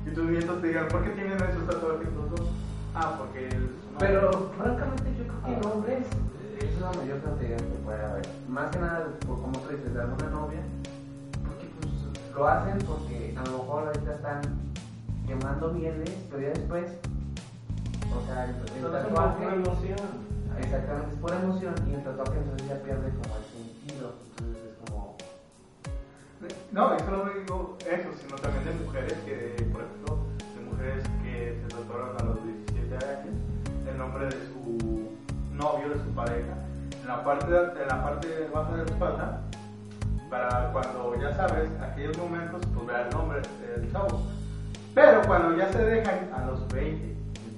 [0.05, 2.49] Y tus nietos te digan, ¿por qué tienen esos tatuajes los dos?
[2.95, 3.73] Ah, porque hombre.
[3.99, 6.05] Pero francamente yo creo que nombres
[6.61, 8.27] es la mayor cantidad que puede haber.
[8.47, 10.59] Más que nada, por como tú dices, de alguna novia,
[12.35, 14.41] lo hacen porque a lo mejor ahorita están
[15.27, 16.91] quemando mieles, pero ya después,
[18.15, 19.99] o sea, el, el es tatuaje, emoción.
[20.59, 24.13] exactamente, es pura emoción y el tatuaje entonces ya pierde como el sentido.
[24.37, 25.17] Entonces es como,
[26.71, 30.17] No, y solo digo eso, sino también de mujeres que, por ejemplo,
[30.55, 33.35] de mujeres que se tatuaron a los 17 años
[33.89, 35.11] el nombre de su
[35.53, 36.53] novio, de su pareja,
[37.01, 39.41] en la parte, de- en la parte baja de la espalda,
[40.29, 44.21] para cuando ya sabes, aquellos momentos, pues vea el nombre del chavo.
[44.93, 47.15] Pero cuando ya se dejan a los 20,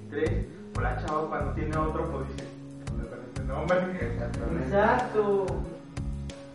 [0.09, 2.47] 23, pues la chava cuando tiene otro, pues dice,
[2.85, 3.77] ¿dónde está este nombre?
[4.63, 5.45] Exacto.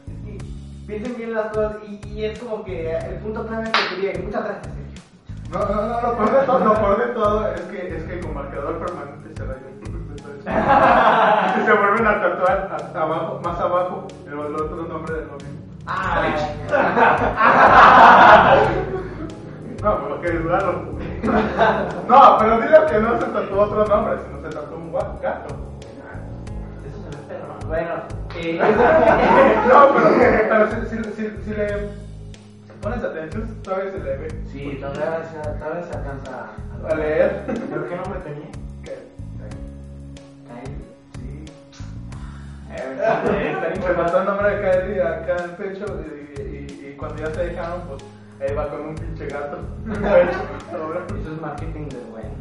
[0.09, 0.45] Es que
[0.87, 4.19] piensen bien las cosas y, y es como que el punto clave que quería que
[4.21, 5.01] muchas gracias, Sergio.
[5.51, 8.21] No, no, no, lo peor de todo, lo peor de todo es que, es que
[8.21, 9.71] con marcador permanente se rayan.
[11.67, 15.70] se vuelven a tatuar hasta abajo, más abajo, el, el otro nombre del novio.
[19.83, 20.99] No, pero que dudaron.
[22.07, 25.55] No, pero dile que no se tatuó otro nombre, sino se tatuó un gato.
[26.87, 27.55] Eso se ve perro.
[27.67, 27.95] Bueno,
[28.37, 28.59] eh,
[29.69, 30.09] No, pero,
[30.49, 31.67] pero si, si, si, si le
[32.83, 34.29] pones atención, todavía se le ve.
[34.53, 36.33] Sí, todavía se, todavía se alcanza
[36.91, 37.43] A leer.
[37.47, 38.51] ¿pero qué nombre tenía?
[43.81, 45.87] Me faltó el nombre de Kylie acá en el pecho
[46.37, 48.03] y, cuando ya se dejaron, pues
[48.41, 50.29] ahí va con un pinche gato en el.
[50.29, 52.35] Eso es marketing de bueno.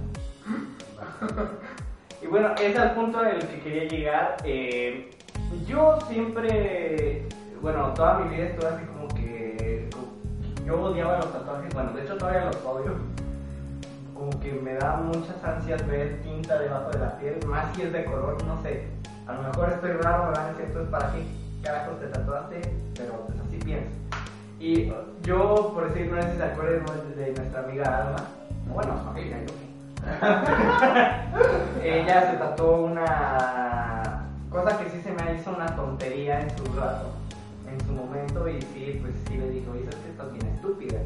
[2.22, 4.38] Y bueno, ese es el punto al que quería llegar.
[4.44, 5.10] Eh,
[5.66, 7.28] yo siempre,
[7.62, 9.90] bueno, toda mi vida estuve así como que
[10.66, 11.74] yo odiaba los tatuajes.
[11.74, 12.96] Bueno, de hecho todavía los odio.
[14.14, 17.94] Como que me da muchas ansias ver tinta debajo de la piel, más si es
[17.94, 18.88] de color, no sé.
[19.30, 21.24] A lo mejor estoy raro, me van a decir, entonces, ¿para qué
[21.62, 22.62] carajos te tatuaste?
[22.96, 23.92] Pero pues así pienso.
[24.60, 26.84] Y yo, por decir, no sé si se acuerdan
[27.16, 28.26] de nuestra amiga Alma.
[28.74, 29.54] Bueno, su amiga, yo.
[31.84, 37.12] Ella se tatuó una cosa que sí se me hizo una tontería en su rato,
[37.72, 41.02] en su momento, y sí, pues sí le dijo, dices que estás bien estúpida.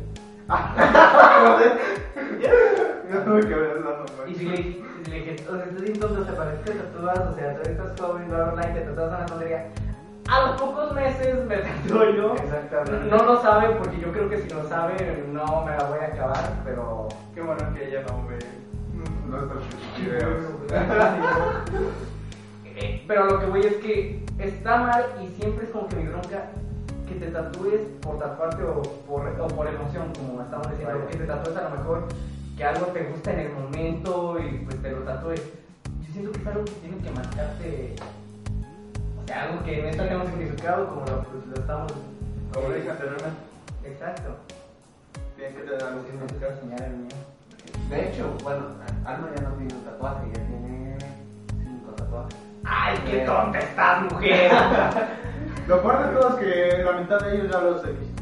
[4.27, 6.79] Y si le, si le dije, o sea, estás bien tonto, te parece que te
[6.79, 9.67] tatúas, o sea, todavía estás joven, bla, bla, bla, y te tatúas una tontería.
[10.29, 12.35] A los pocos meses me tatúo yo.
[12.35, 13.09] Exactamente.
[13.09, 16.07] No lo sabe porque yo creo que si lo sabe no me la voy a
[16.07, 17.09] acabar, pero...
[17.35, 18.39] Qué bueno que ella no ve
[19.27, 19.63] nuestros
[19.99, 20.43] videos.
[22.75, 26.07] Eh, Pero lo que voy es que está mal y siempre es como que mi
[26.07, 26.45] bronca
[27.07, 31.25] que te tatúes por tatuarte o por, o por emoción, como estamos diciendo, que te
[31.25, 32.07] tatúes a lo mejor
[32.55, 35.41] que algo te gusta en el momento y pues te lo tatúes.
[36.01, 37.95] Yo siento que es algo que tiene que marcarte,
[39.21, 41.91] o sea, algo que neta tenga un significado como lo, pues, lo estamos...
[42.53, 43.39] Como dije anteriormente,
[43.83, 44.35] Exacto.
[45.35, 47.17] tienes que tener algo gusta enseñar el mío.
[47.89, 48.67] De hecho, bueno,
[49.05, 50.97] Alma ya no tiene un tatuaje, ya tiene
[51.63, 52.35] cinco tatuajes.
[52.63, 54.51] ¡Ay, qué tonta estás, mujer!
[55.67, 58.12] Lo peor de todo es que la mitad de ellos ya los he visto.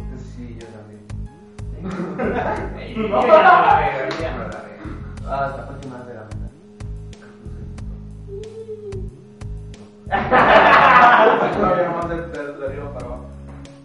[1.82, 3.80] No la
[4.32, 4.84] no la veo.
[5.28, 5.62] Ah, hasta
[6.06, 6.52] de la mitad.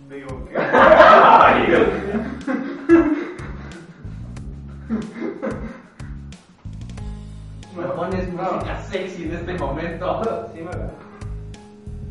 [0.08, 0.36] De, de.
[7.76, 8.52] Me No.
[8.52, 10.48] música sexy en este momento.
[10.54, 10.90] Sí, me veo.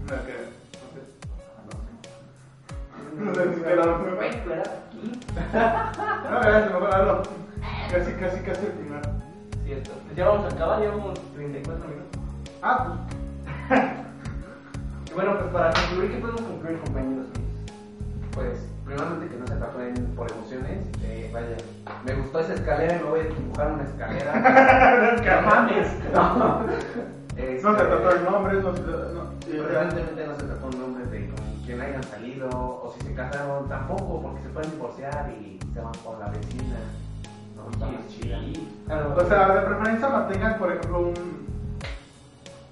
[0.01, 0.45] No creo.
[3.17, 4.84] No sé lo Güey, tú eras aquí.
[5.35, 7.27] No, ya se me fue la luz.
[7.91, 9.01] Casi, casi, casi el final.
[9.65, 9.91] Cierto.
[10.05, 12.21] Pues ya vamos a acabar, llevamos 34 minutos.
[12.61, 12.97] Ah,
[13.69, 13.81] pues.
[15.09, 17.25] Y bueno, pues para concluir, ¿qué podemos concluir, compañeros?
[18.33, 20.87] Pues, primeramente que no se tatúen por emociones.
[21.03, 21.57] Eh, vaya,
[22.03, 24.33] me gustó esa escalera y me voy a dibujar una escalera.
[25.41, 25.87] ¡No mames!
[26.13, 26.65] No.
[27.37, 28.81] Este, No se trató el nombre, no se.
[28.81, 31.27] No, y Preferentemente no se trató un nombre de
[31.65, 35.79] con quien hayan salido o si se casaron tampoco porque se pueden divorciar y se
[35.81, 36.77] van por la vecina.
[37.55, 38.39] No, está más chida.
[39.15, 41.45] O sea, de preferencia mantengan, por ejemplo, un.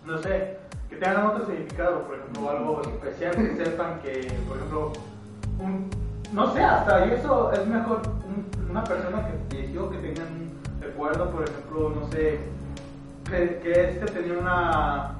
[0.06, 0.58] No sé,
[0.90, 4.94] que tengan otro significado, por ejemplo, algo especial, que sepan que, por ejemplo,
[5.60, 5.90] un.
[6.32, 10.82] No sé, hasta y eso es mejor un- una persona que falleció, que tengan un
[10.82, 12.40] recuerdo, por ejemplo, no sé,
[13.30, 15.16] que, que este tenía una.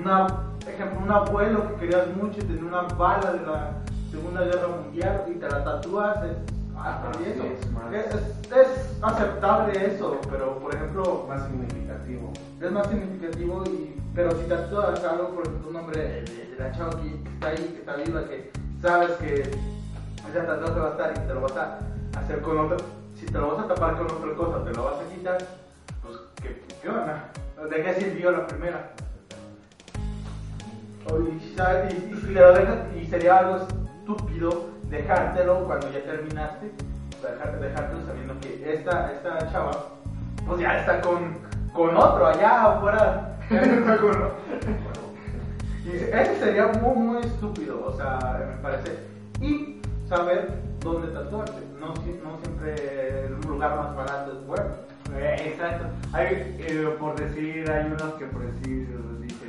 [0.00, 0.26] Una,
[0.66, 3.70] ejemplo, un abuelo que querías mucho y tenía una bala de la
[4.10, 6.36] Segunda Guerra Mundial y te la tatúas, es,
[7.24, 7.32] sí,
[7.94, 8.18] eso.
[8.54, 12.32] es aceptable eso, pero por ejemplo, Más significativo.
[12.60, 16.72] es más significativo y pero si tatúas algo por ejemplo un nombre de, de- la
[16.72, 20.90] chava que que está ahí que está viva que sabes que ese tatuaje va a
[20.92, 21.78] estar y te lo vas a
[22.18, 22.78] hacer con otro
[23.14, 25.36] si te lo vas a tapar con otra cosa te lo vas a quitar
[26.02, 26.16] pues
[26.82, 27.30] qué onda
[27.70, 28.92] de qué sirvió la primera
[31.06, 36.72] y, si y sería algo estúpido dejártelo cuando ya terminaste,
[37.18, 39.88] o sea, dejar- dejártelo sabiendo que esta, esta chava,
[40.46, 41.38] pues ya está con,
[41.72, 43.38] con otro allá afuera.
[45.86, 48.98] Ese sería muy, muy estúpido, o sea, me parece.
[49.40, 50.48] Y saber
[50.80, 51.62] dónde tatuarte.
[51.78, 54.64] No, no siempre el lugar más barato es bueno.
[55.16, 55.86] Eh, exacto.
[56.12, 58.88] Hay, eh, por decir, hay unos que por decir,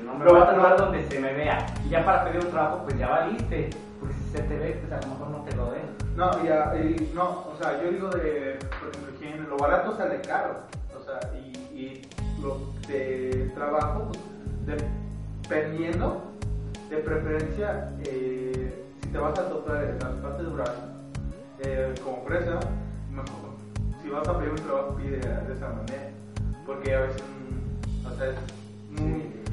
[0.08, 1.66] no me Lo voy a tatuar donde se me vea.
[1.86, 3.70] Y ya para pedir un trabajo, pues ya valiste.
[4.00, 5.86] Porque si se te ve, pues a lo mejor no te lo den.
[6.16, 10.20] No, y, a- y no, o sea, yo digo de, por ejemplo, lo barato sale
[10.22, 10.62] caro,
[11.00, 12.02] o sea, y, y
[12.42, 14.80] lo de trabajo, pues,
[15.44, 16.24] dependiendo,
[16.90, 20.74] de preferencia, eh, si te vas a tocar partes de brazo,
[21.60, 22.60] eh, como presa,
[23.12, 23.52] mejor,
[24.02, 26.10] si vas a pedir un trabajo, pide de esa manera,
[26.66, 27.24] porque a veces,
[28.06, 28.36] o sea, es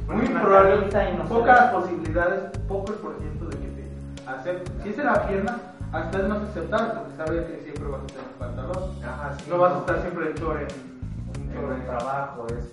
[0.08, 0.76] muy, probable,
[1.16, 4.82] no se pocas posibilidades, poco el por ciento de que te acepten.
[4.82, 5.56] Si es en la pierna,
[5.92, 8.90] hasta es más aceptable, porque sabes que siempre vas a tener pantalón.
[9.04, 9.44] Ajá, sí.
[9.48, 12.72] No vas a estar siempre en chor en, en En chor el trabajo es.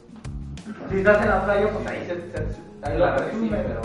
[0.89, 3.81] Si estás en la playa, pues ahí se, se- ahí la Claro sí, pero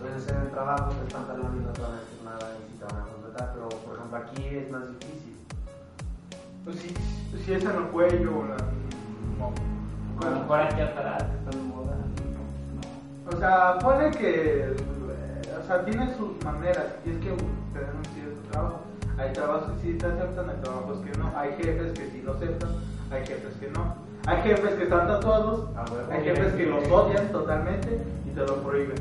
[0.00, 2.78] pues, en el trabajo el pantalón y no te van a decir nada y si
[2.78, 5.36] te van a contratar, pero por ejemplo aquí es más difícil.
[6.64, 6.88] Pues si,
[7.44, 8.56] si es en el cuello o la.
[8.56, 10.54] no.
[10.54, 11.96] Aquí atrás, que están de moda.
[13.34, 14.60] O sea, pone que.
[14.60, 14.76] eh,
[15.62, 16.86] O sea, tiene sus maneras.
[17.06, 18.80] Y es que tener un cierto trabajo.
[19.18, 21.32] Hay trabajos que sí te aceptan, hay trabajos que no.
[21.36, 22.70] Hay jefes que sí lo aceptan,
[23.10, 23.94] hay jefes que no.
[24.26, 28.40] Hay jefes que están tatuados, Ah, bueno, hay jefes que los odian totalmente y te
[28.40, 28.96] lo prohíben.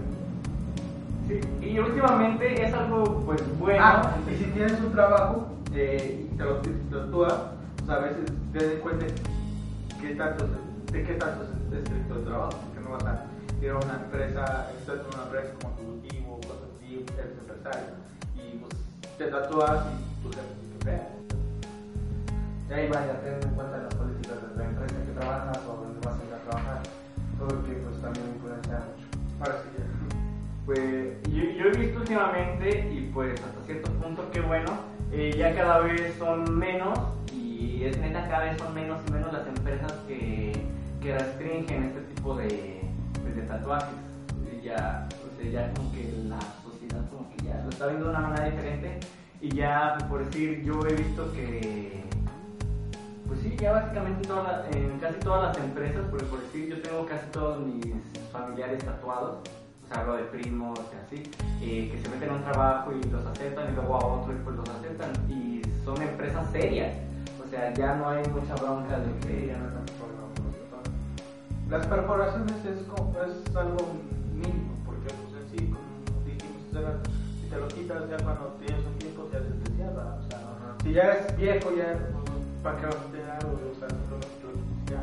[1.27, 3.79] Sí, y últimamente es algo, pues, bueno.
[3.83, 7.33] Ah, y si tienes un trabajo eh, y te lo te tatúas,
[7.77, 9.05] pues a veces te das cuenta
[10.01, 10.45] qué tanto,
[10.91, 13.25] de qué tanto es estricto el trabajo, porque no vas a
[13.61, 17.93] ir a una empresa, estás en una empresa como ejecutivo, cosas así, eres empresario,
[18.35, 18.73] y pues
[19.17, 21.09] te tatúas y tu jefe te vea.
[22.69, 25.99] Y ahí vaya, ten en cuenta las políticas de la empresa que trabajas o donde
[26.07, 26.81] vas a ir a trabajar,
[27.37, 29.07] porque pues también influencia mucho.
[29.39, 29.85] Ahora sí ya.
[30.65, 34.71] Pues yo, yo he visto últimamente y pues hasta cierto punto que bueno,
[35.11, 36.97] eh, ya cada vez son menos
[37.33, 40.53] y es neta cada vez son menos y menos las empresas que,
[41.01, 42.80] que restringen este tipo de,
[43.21, 43.95] pues, de tatuajes.
[44.63, 48.11] Ya, o sea, ya como que la sociedad como que ya lo está viendo de
[48.11, 48.99] una manera diferente.
[49.41, 52.03] Y ya pues, por decir yo he visto que
[53.27, 56.67] pues sí, ya básicamente en, todas las- en casi todas las empresas, porque por decir,
[56.69, 57.85] yo tengo casi todos mis
[58.31, 62.43] familiares tatuados, o sea, hablo de primos y así, eh, que se meten a un
[62.43, 66.45] trabajo y los aceptan y luego a otro y pues los aceptan, y son empresas
[66.51, 66.93] serias,
[67.43, 69.85] o sea, ya no hay mucha bronca de que ya no están
[71.71, 73.77] Las perforaciones es, como- es algo
[74.35, 76.61] mínimo, porque pues en sí, como dijimos,
[77.41, 80.17] si te lo quitas ya cuando tienes un tiempo ya se te cierra.
[80.19, 82.25] O sea, si ya eres viejo, ya pues,
[82.61, 85.01] para qué vas a tener algo, o sea, lo ya.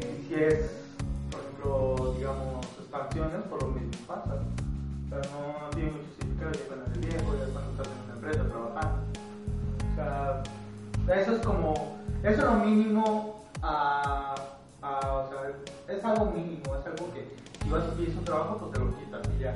[0.00, 0.84] Eh, si es,
[1.30, 4.34] por ejemplo, digamos, expansiones, por lo mismo pasa.
[4.34, 8.04] O sea, no, no tiene mucho significado ya cuando eres viejo, ya cuando estás en
[8.04, 9.02] una empresa trabajando.
[9.88, 10.42] O sea,
[11.16, 14.09] eso es como, eso es lo mínimo a, es
[16.10, 19.28] algo mínimo, es algo que si vas y pides un trabajo, pues te lo quitas
[19.36, 19.54] y ya,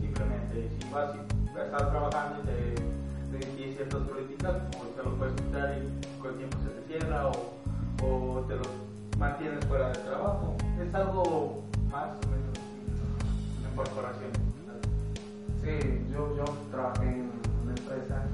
[0.00, 0.70] simplemente.
[0.78, 5.34] Si vas y estás trabajando y te, te sigues ciertas políticas, pues te lo puedes
[5.34, 7.32] quitar y con el tiempo se te cierra o,
[8.04, 8.64] o te lo
[9.18, 10.56] mantienes fuera de trabajo.
[10.80, 12.58] Es algo más o menos
[13.64, 14.38] en corporaciones.
[15.62, 17.30] Sí, yo, yo trabajé en
[17.62, 18.26] una empresa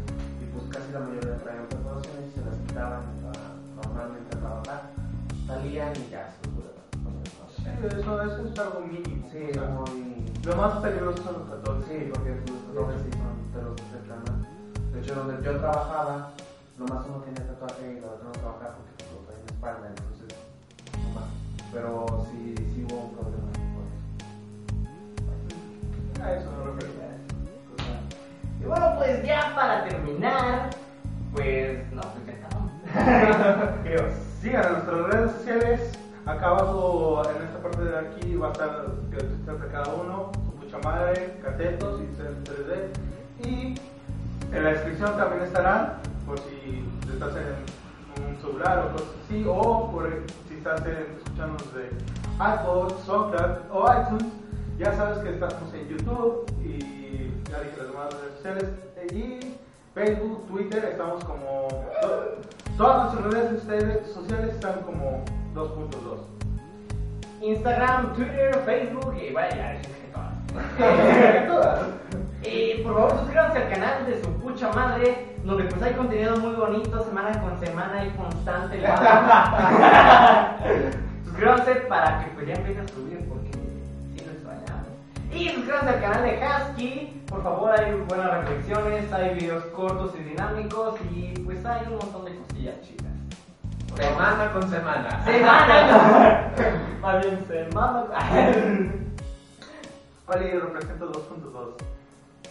[0.42, 3.44] y pues casi la mayoría traían preparaciones y se las quitaban para
[3.76, 4.90] normalmente trabajar.
[5.46, 6.34] Salían y ya
[7.88, 9.28] eso, eso es algo mínimo.
[9.32, 10.24] Sí, o sea, muy...
[10.44, 11.84] lo más peligroso son los tatuajes.
[11.88, 13.74] Sí, porque los tatuajes sí son, te los
[14.20, 14.92] más.
[14.92, 16.32] De hecho, donde yo trabajaba,
[16.78, 19.88] nomás uno tenía tatuaje y lo otro no trabajaba porque lo traía en la espalda,
[19.88, 20.28] entonces,
[21.08, 21.28] nomás.
[21.72, 23.84] Pero sí, sí hubo un problema por
[26.18, 26.24] eso.
[26.24, 27.00] A eso no lo refiero.
[28.60, 30.70] Y bueno, pues ya para terminar,
[31.32, 32.70] pues no, pues ya estamos.
[34.40, 35.98] Sigan nuestras redes sociales.
[36.26, 40.78] Acá abajo, en esta parte de aquí, va a estar de cada uno, su pucha
[40.78, 43.48] madre, catetos y 3D.
[43.48, 43.80] Y
[44.54, 45.94] en la descripción también estarán,
[46.26, 50.08] por si estás en un celular o cosas así, o por
[50.48, 51.90] si estás escuchándonos de
[52.38, 54.32] iPod, SoundCloud o iTunes.
[54.78, 56.78] Ya sabes que estamos en YouTube y
[57.50, 58.64] ya dije las demás redes sociales.
[59.12, 59.56] Y
[59.94, 61.68] Facebook, Twitter, estamos como.
[62.76, 65.22] Todas nuestras redes sociales están como
[65.54, 66.18] 2.2.
[67.42, 70.32] Instagram, Twitter, Facebook y vaya, ya dije que todas.
[71.48, 71.88] Todas.
[72.42, 76.54] Y por favor suscríbanse al canal de su pucha madre donde pues hay contenido muy
[76.54, 78.80] bonito semana con semana y constante.
[81.24, 84.88] Suscríbanse para que pues ya empiece a subir porque sí lo extrañamos.
[85.32, 90.22] Y suscríbanse al canal de Husky, por favor hay buenas reflexiones, hay videos cortos y
[90.24, 93.09] dinámicos y pues hay un montón de cosillas chidas.
[93.96, 95.24] Semana con semana.
[95.24, 96.50] Semana.
[97.02, 98.04] Más bien semana.
[100.26, 101.70] ¿Cuál es representa 2.2?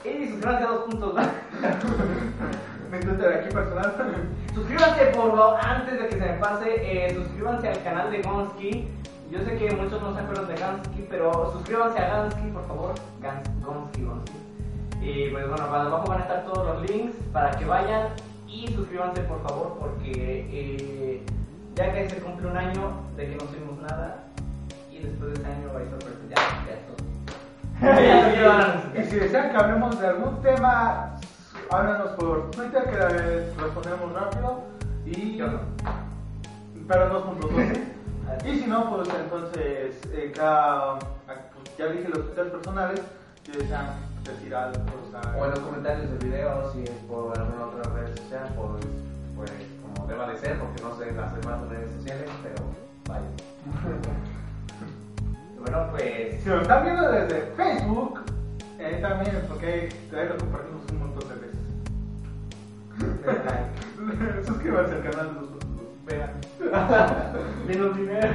[0.06, 1.30] y suscríbanse a 2.2.
[2.92, 3.96] Mi Twitter aquí personal.
[4.56, 8.88] Suscríbanse por favor, antes de que se me pase, eh, suscríbanse al canal de Gonski.
[9.32, 12.96] Yo sé que muchos no se acuerdan de Gonski, pero suscríbanse a Gonski, por favor.
[13.22, 14.38] Gans- Gonski, Gonski.
[15.02, 18.08] Y pues bueno, abajo van a estar todos los links para que vayan
[18.52, 20.12] y suscríbanse por favor porque
[20.52, 21.24] eh,
[21.76, 24.24] ya que se cumple un año de que no subimos nada
[24.92, 26.36] y después de este año hay sorpresas, ya,
[26.66, 28.94] ya es no anuncios.
[28.96, 31.16] Y si desean que hablemos de algún tema,
[31.70, 34.64] háblanos por Twitter que respondemos rápido.
[35.06, 35.38] Y...
[35.38, 35.60] Yo no.
[36.88, 37.80] Pero 2.2.
[38.46, 43.02] y si no, pues entonces, eh, cada, pues, ya dije los Twitter personales,
[43.46, 47.38] si desean decir algo, o sea, O en los comentarios del video, si es por
[47.38, 48.86] alguna otra red social, pues,
[49.36, 49.52] pues
[49.82, 52.56] como deba de ser, porque no sé las demás redes sociales, pero
[53.08, 53.26] vaya.
[55.60, 58.22] Bueno, pues Si lo están viendo desde Facebook,
[58.80, 61.60] eh, también, porque ahí lo compartimos un montón de veces.
[64.48, 65.50] Suscríbanse al canal los
[66.06, 66.32] Vean.
[67.68, 68.28] menos dinero.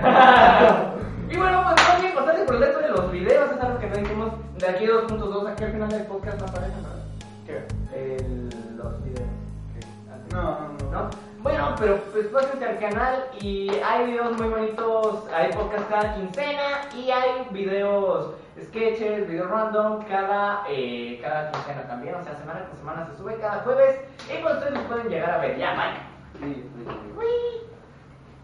[1.30, 3.96] Y bueno, pues también pasarse por el resto de los videos, es algo que no
[3.96, 7.04] dijimos de aquí 2.2, aquí al final del podcast no aparecen, ¿verdad?
[7.46, 7.64] ¿Qué?
[7.94, 9.28] El, los videos.
[10.32, 10.90] No, no, no.
[10.90, 11.10] ¿no?
[11.44, 16.88] Bueno, pero pues pásense al canal y hay videos muy bonitos, hay podcast cada quincena
[16.96, 22.78] y hay videos, sketches, videos random cada, eh, cada quincena también, o sea, semana con
[22.78, 26.40] semana se sube cada jueves y pues ustedes los pueden llegar a ver, ya, bye.
[26.40, 27.73] Sí, sí.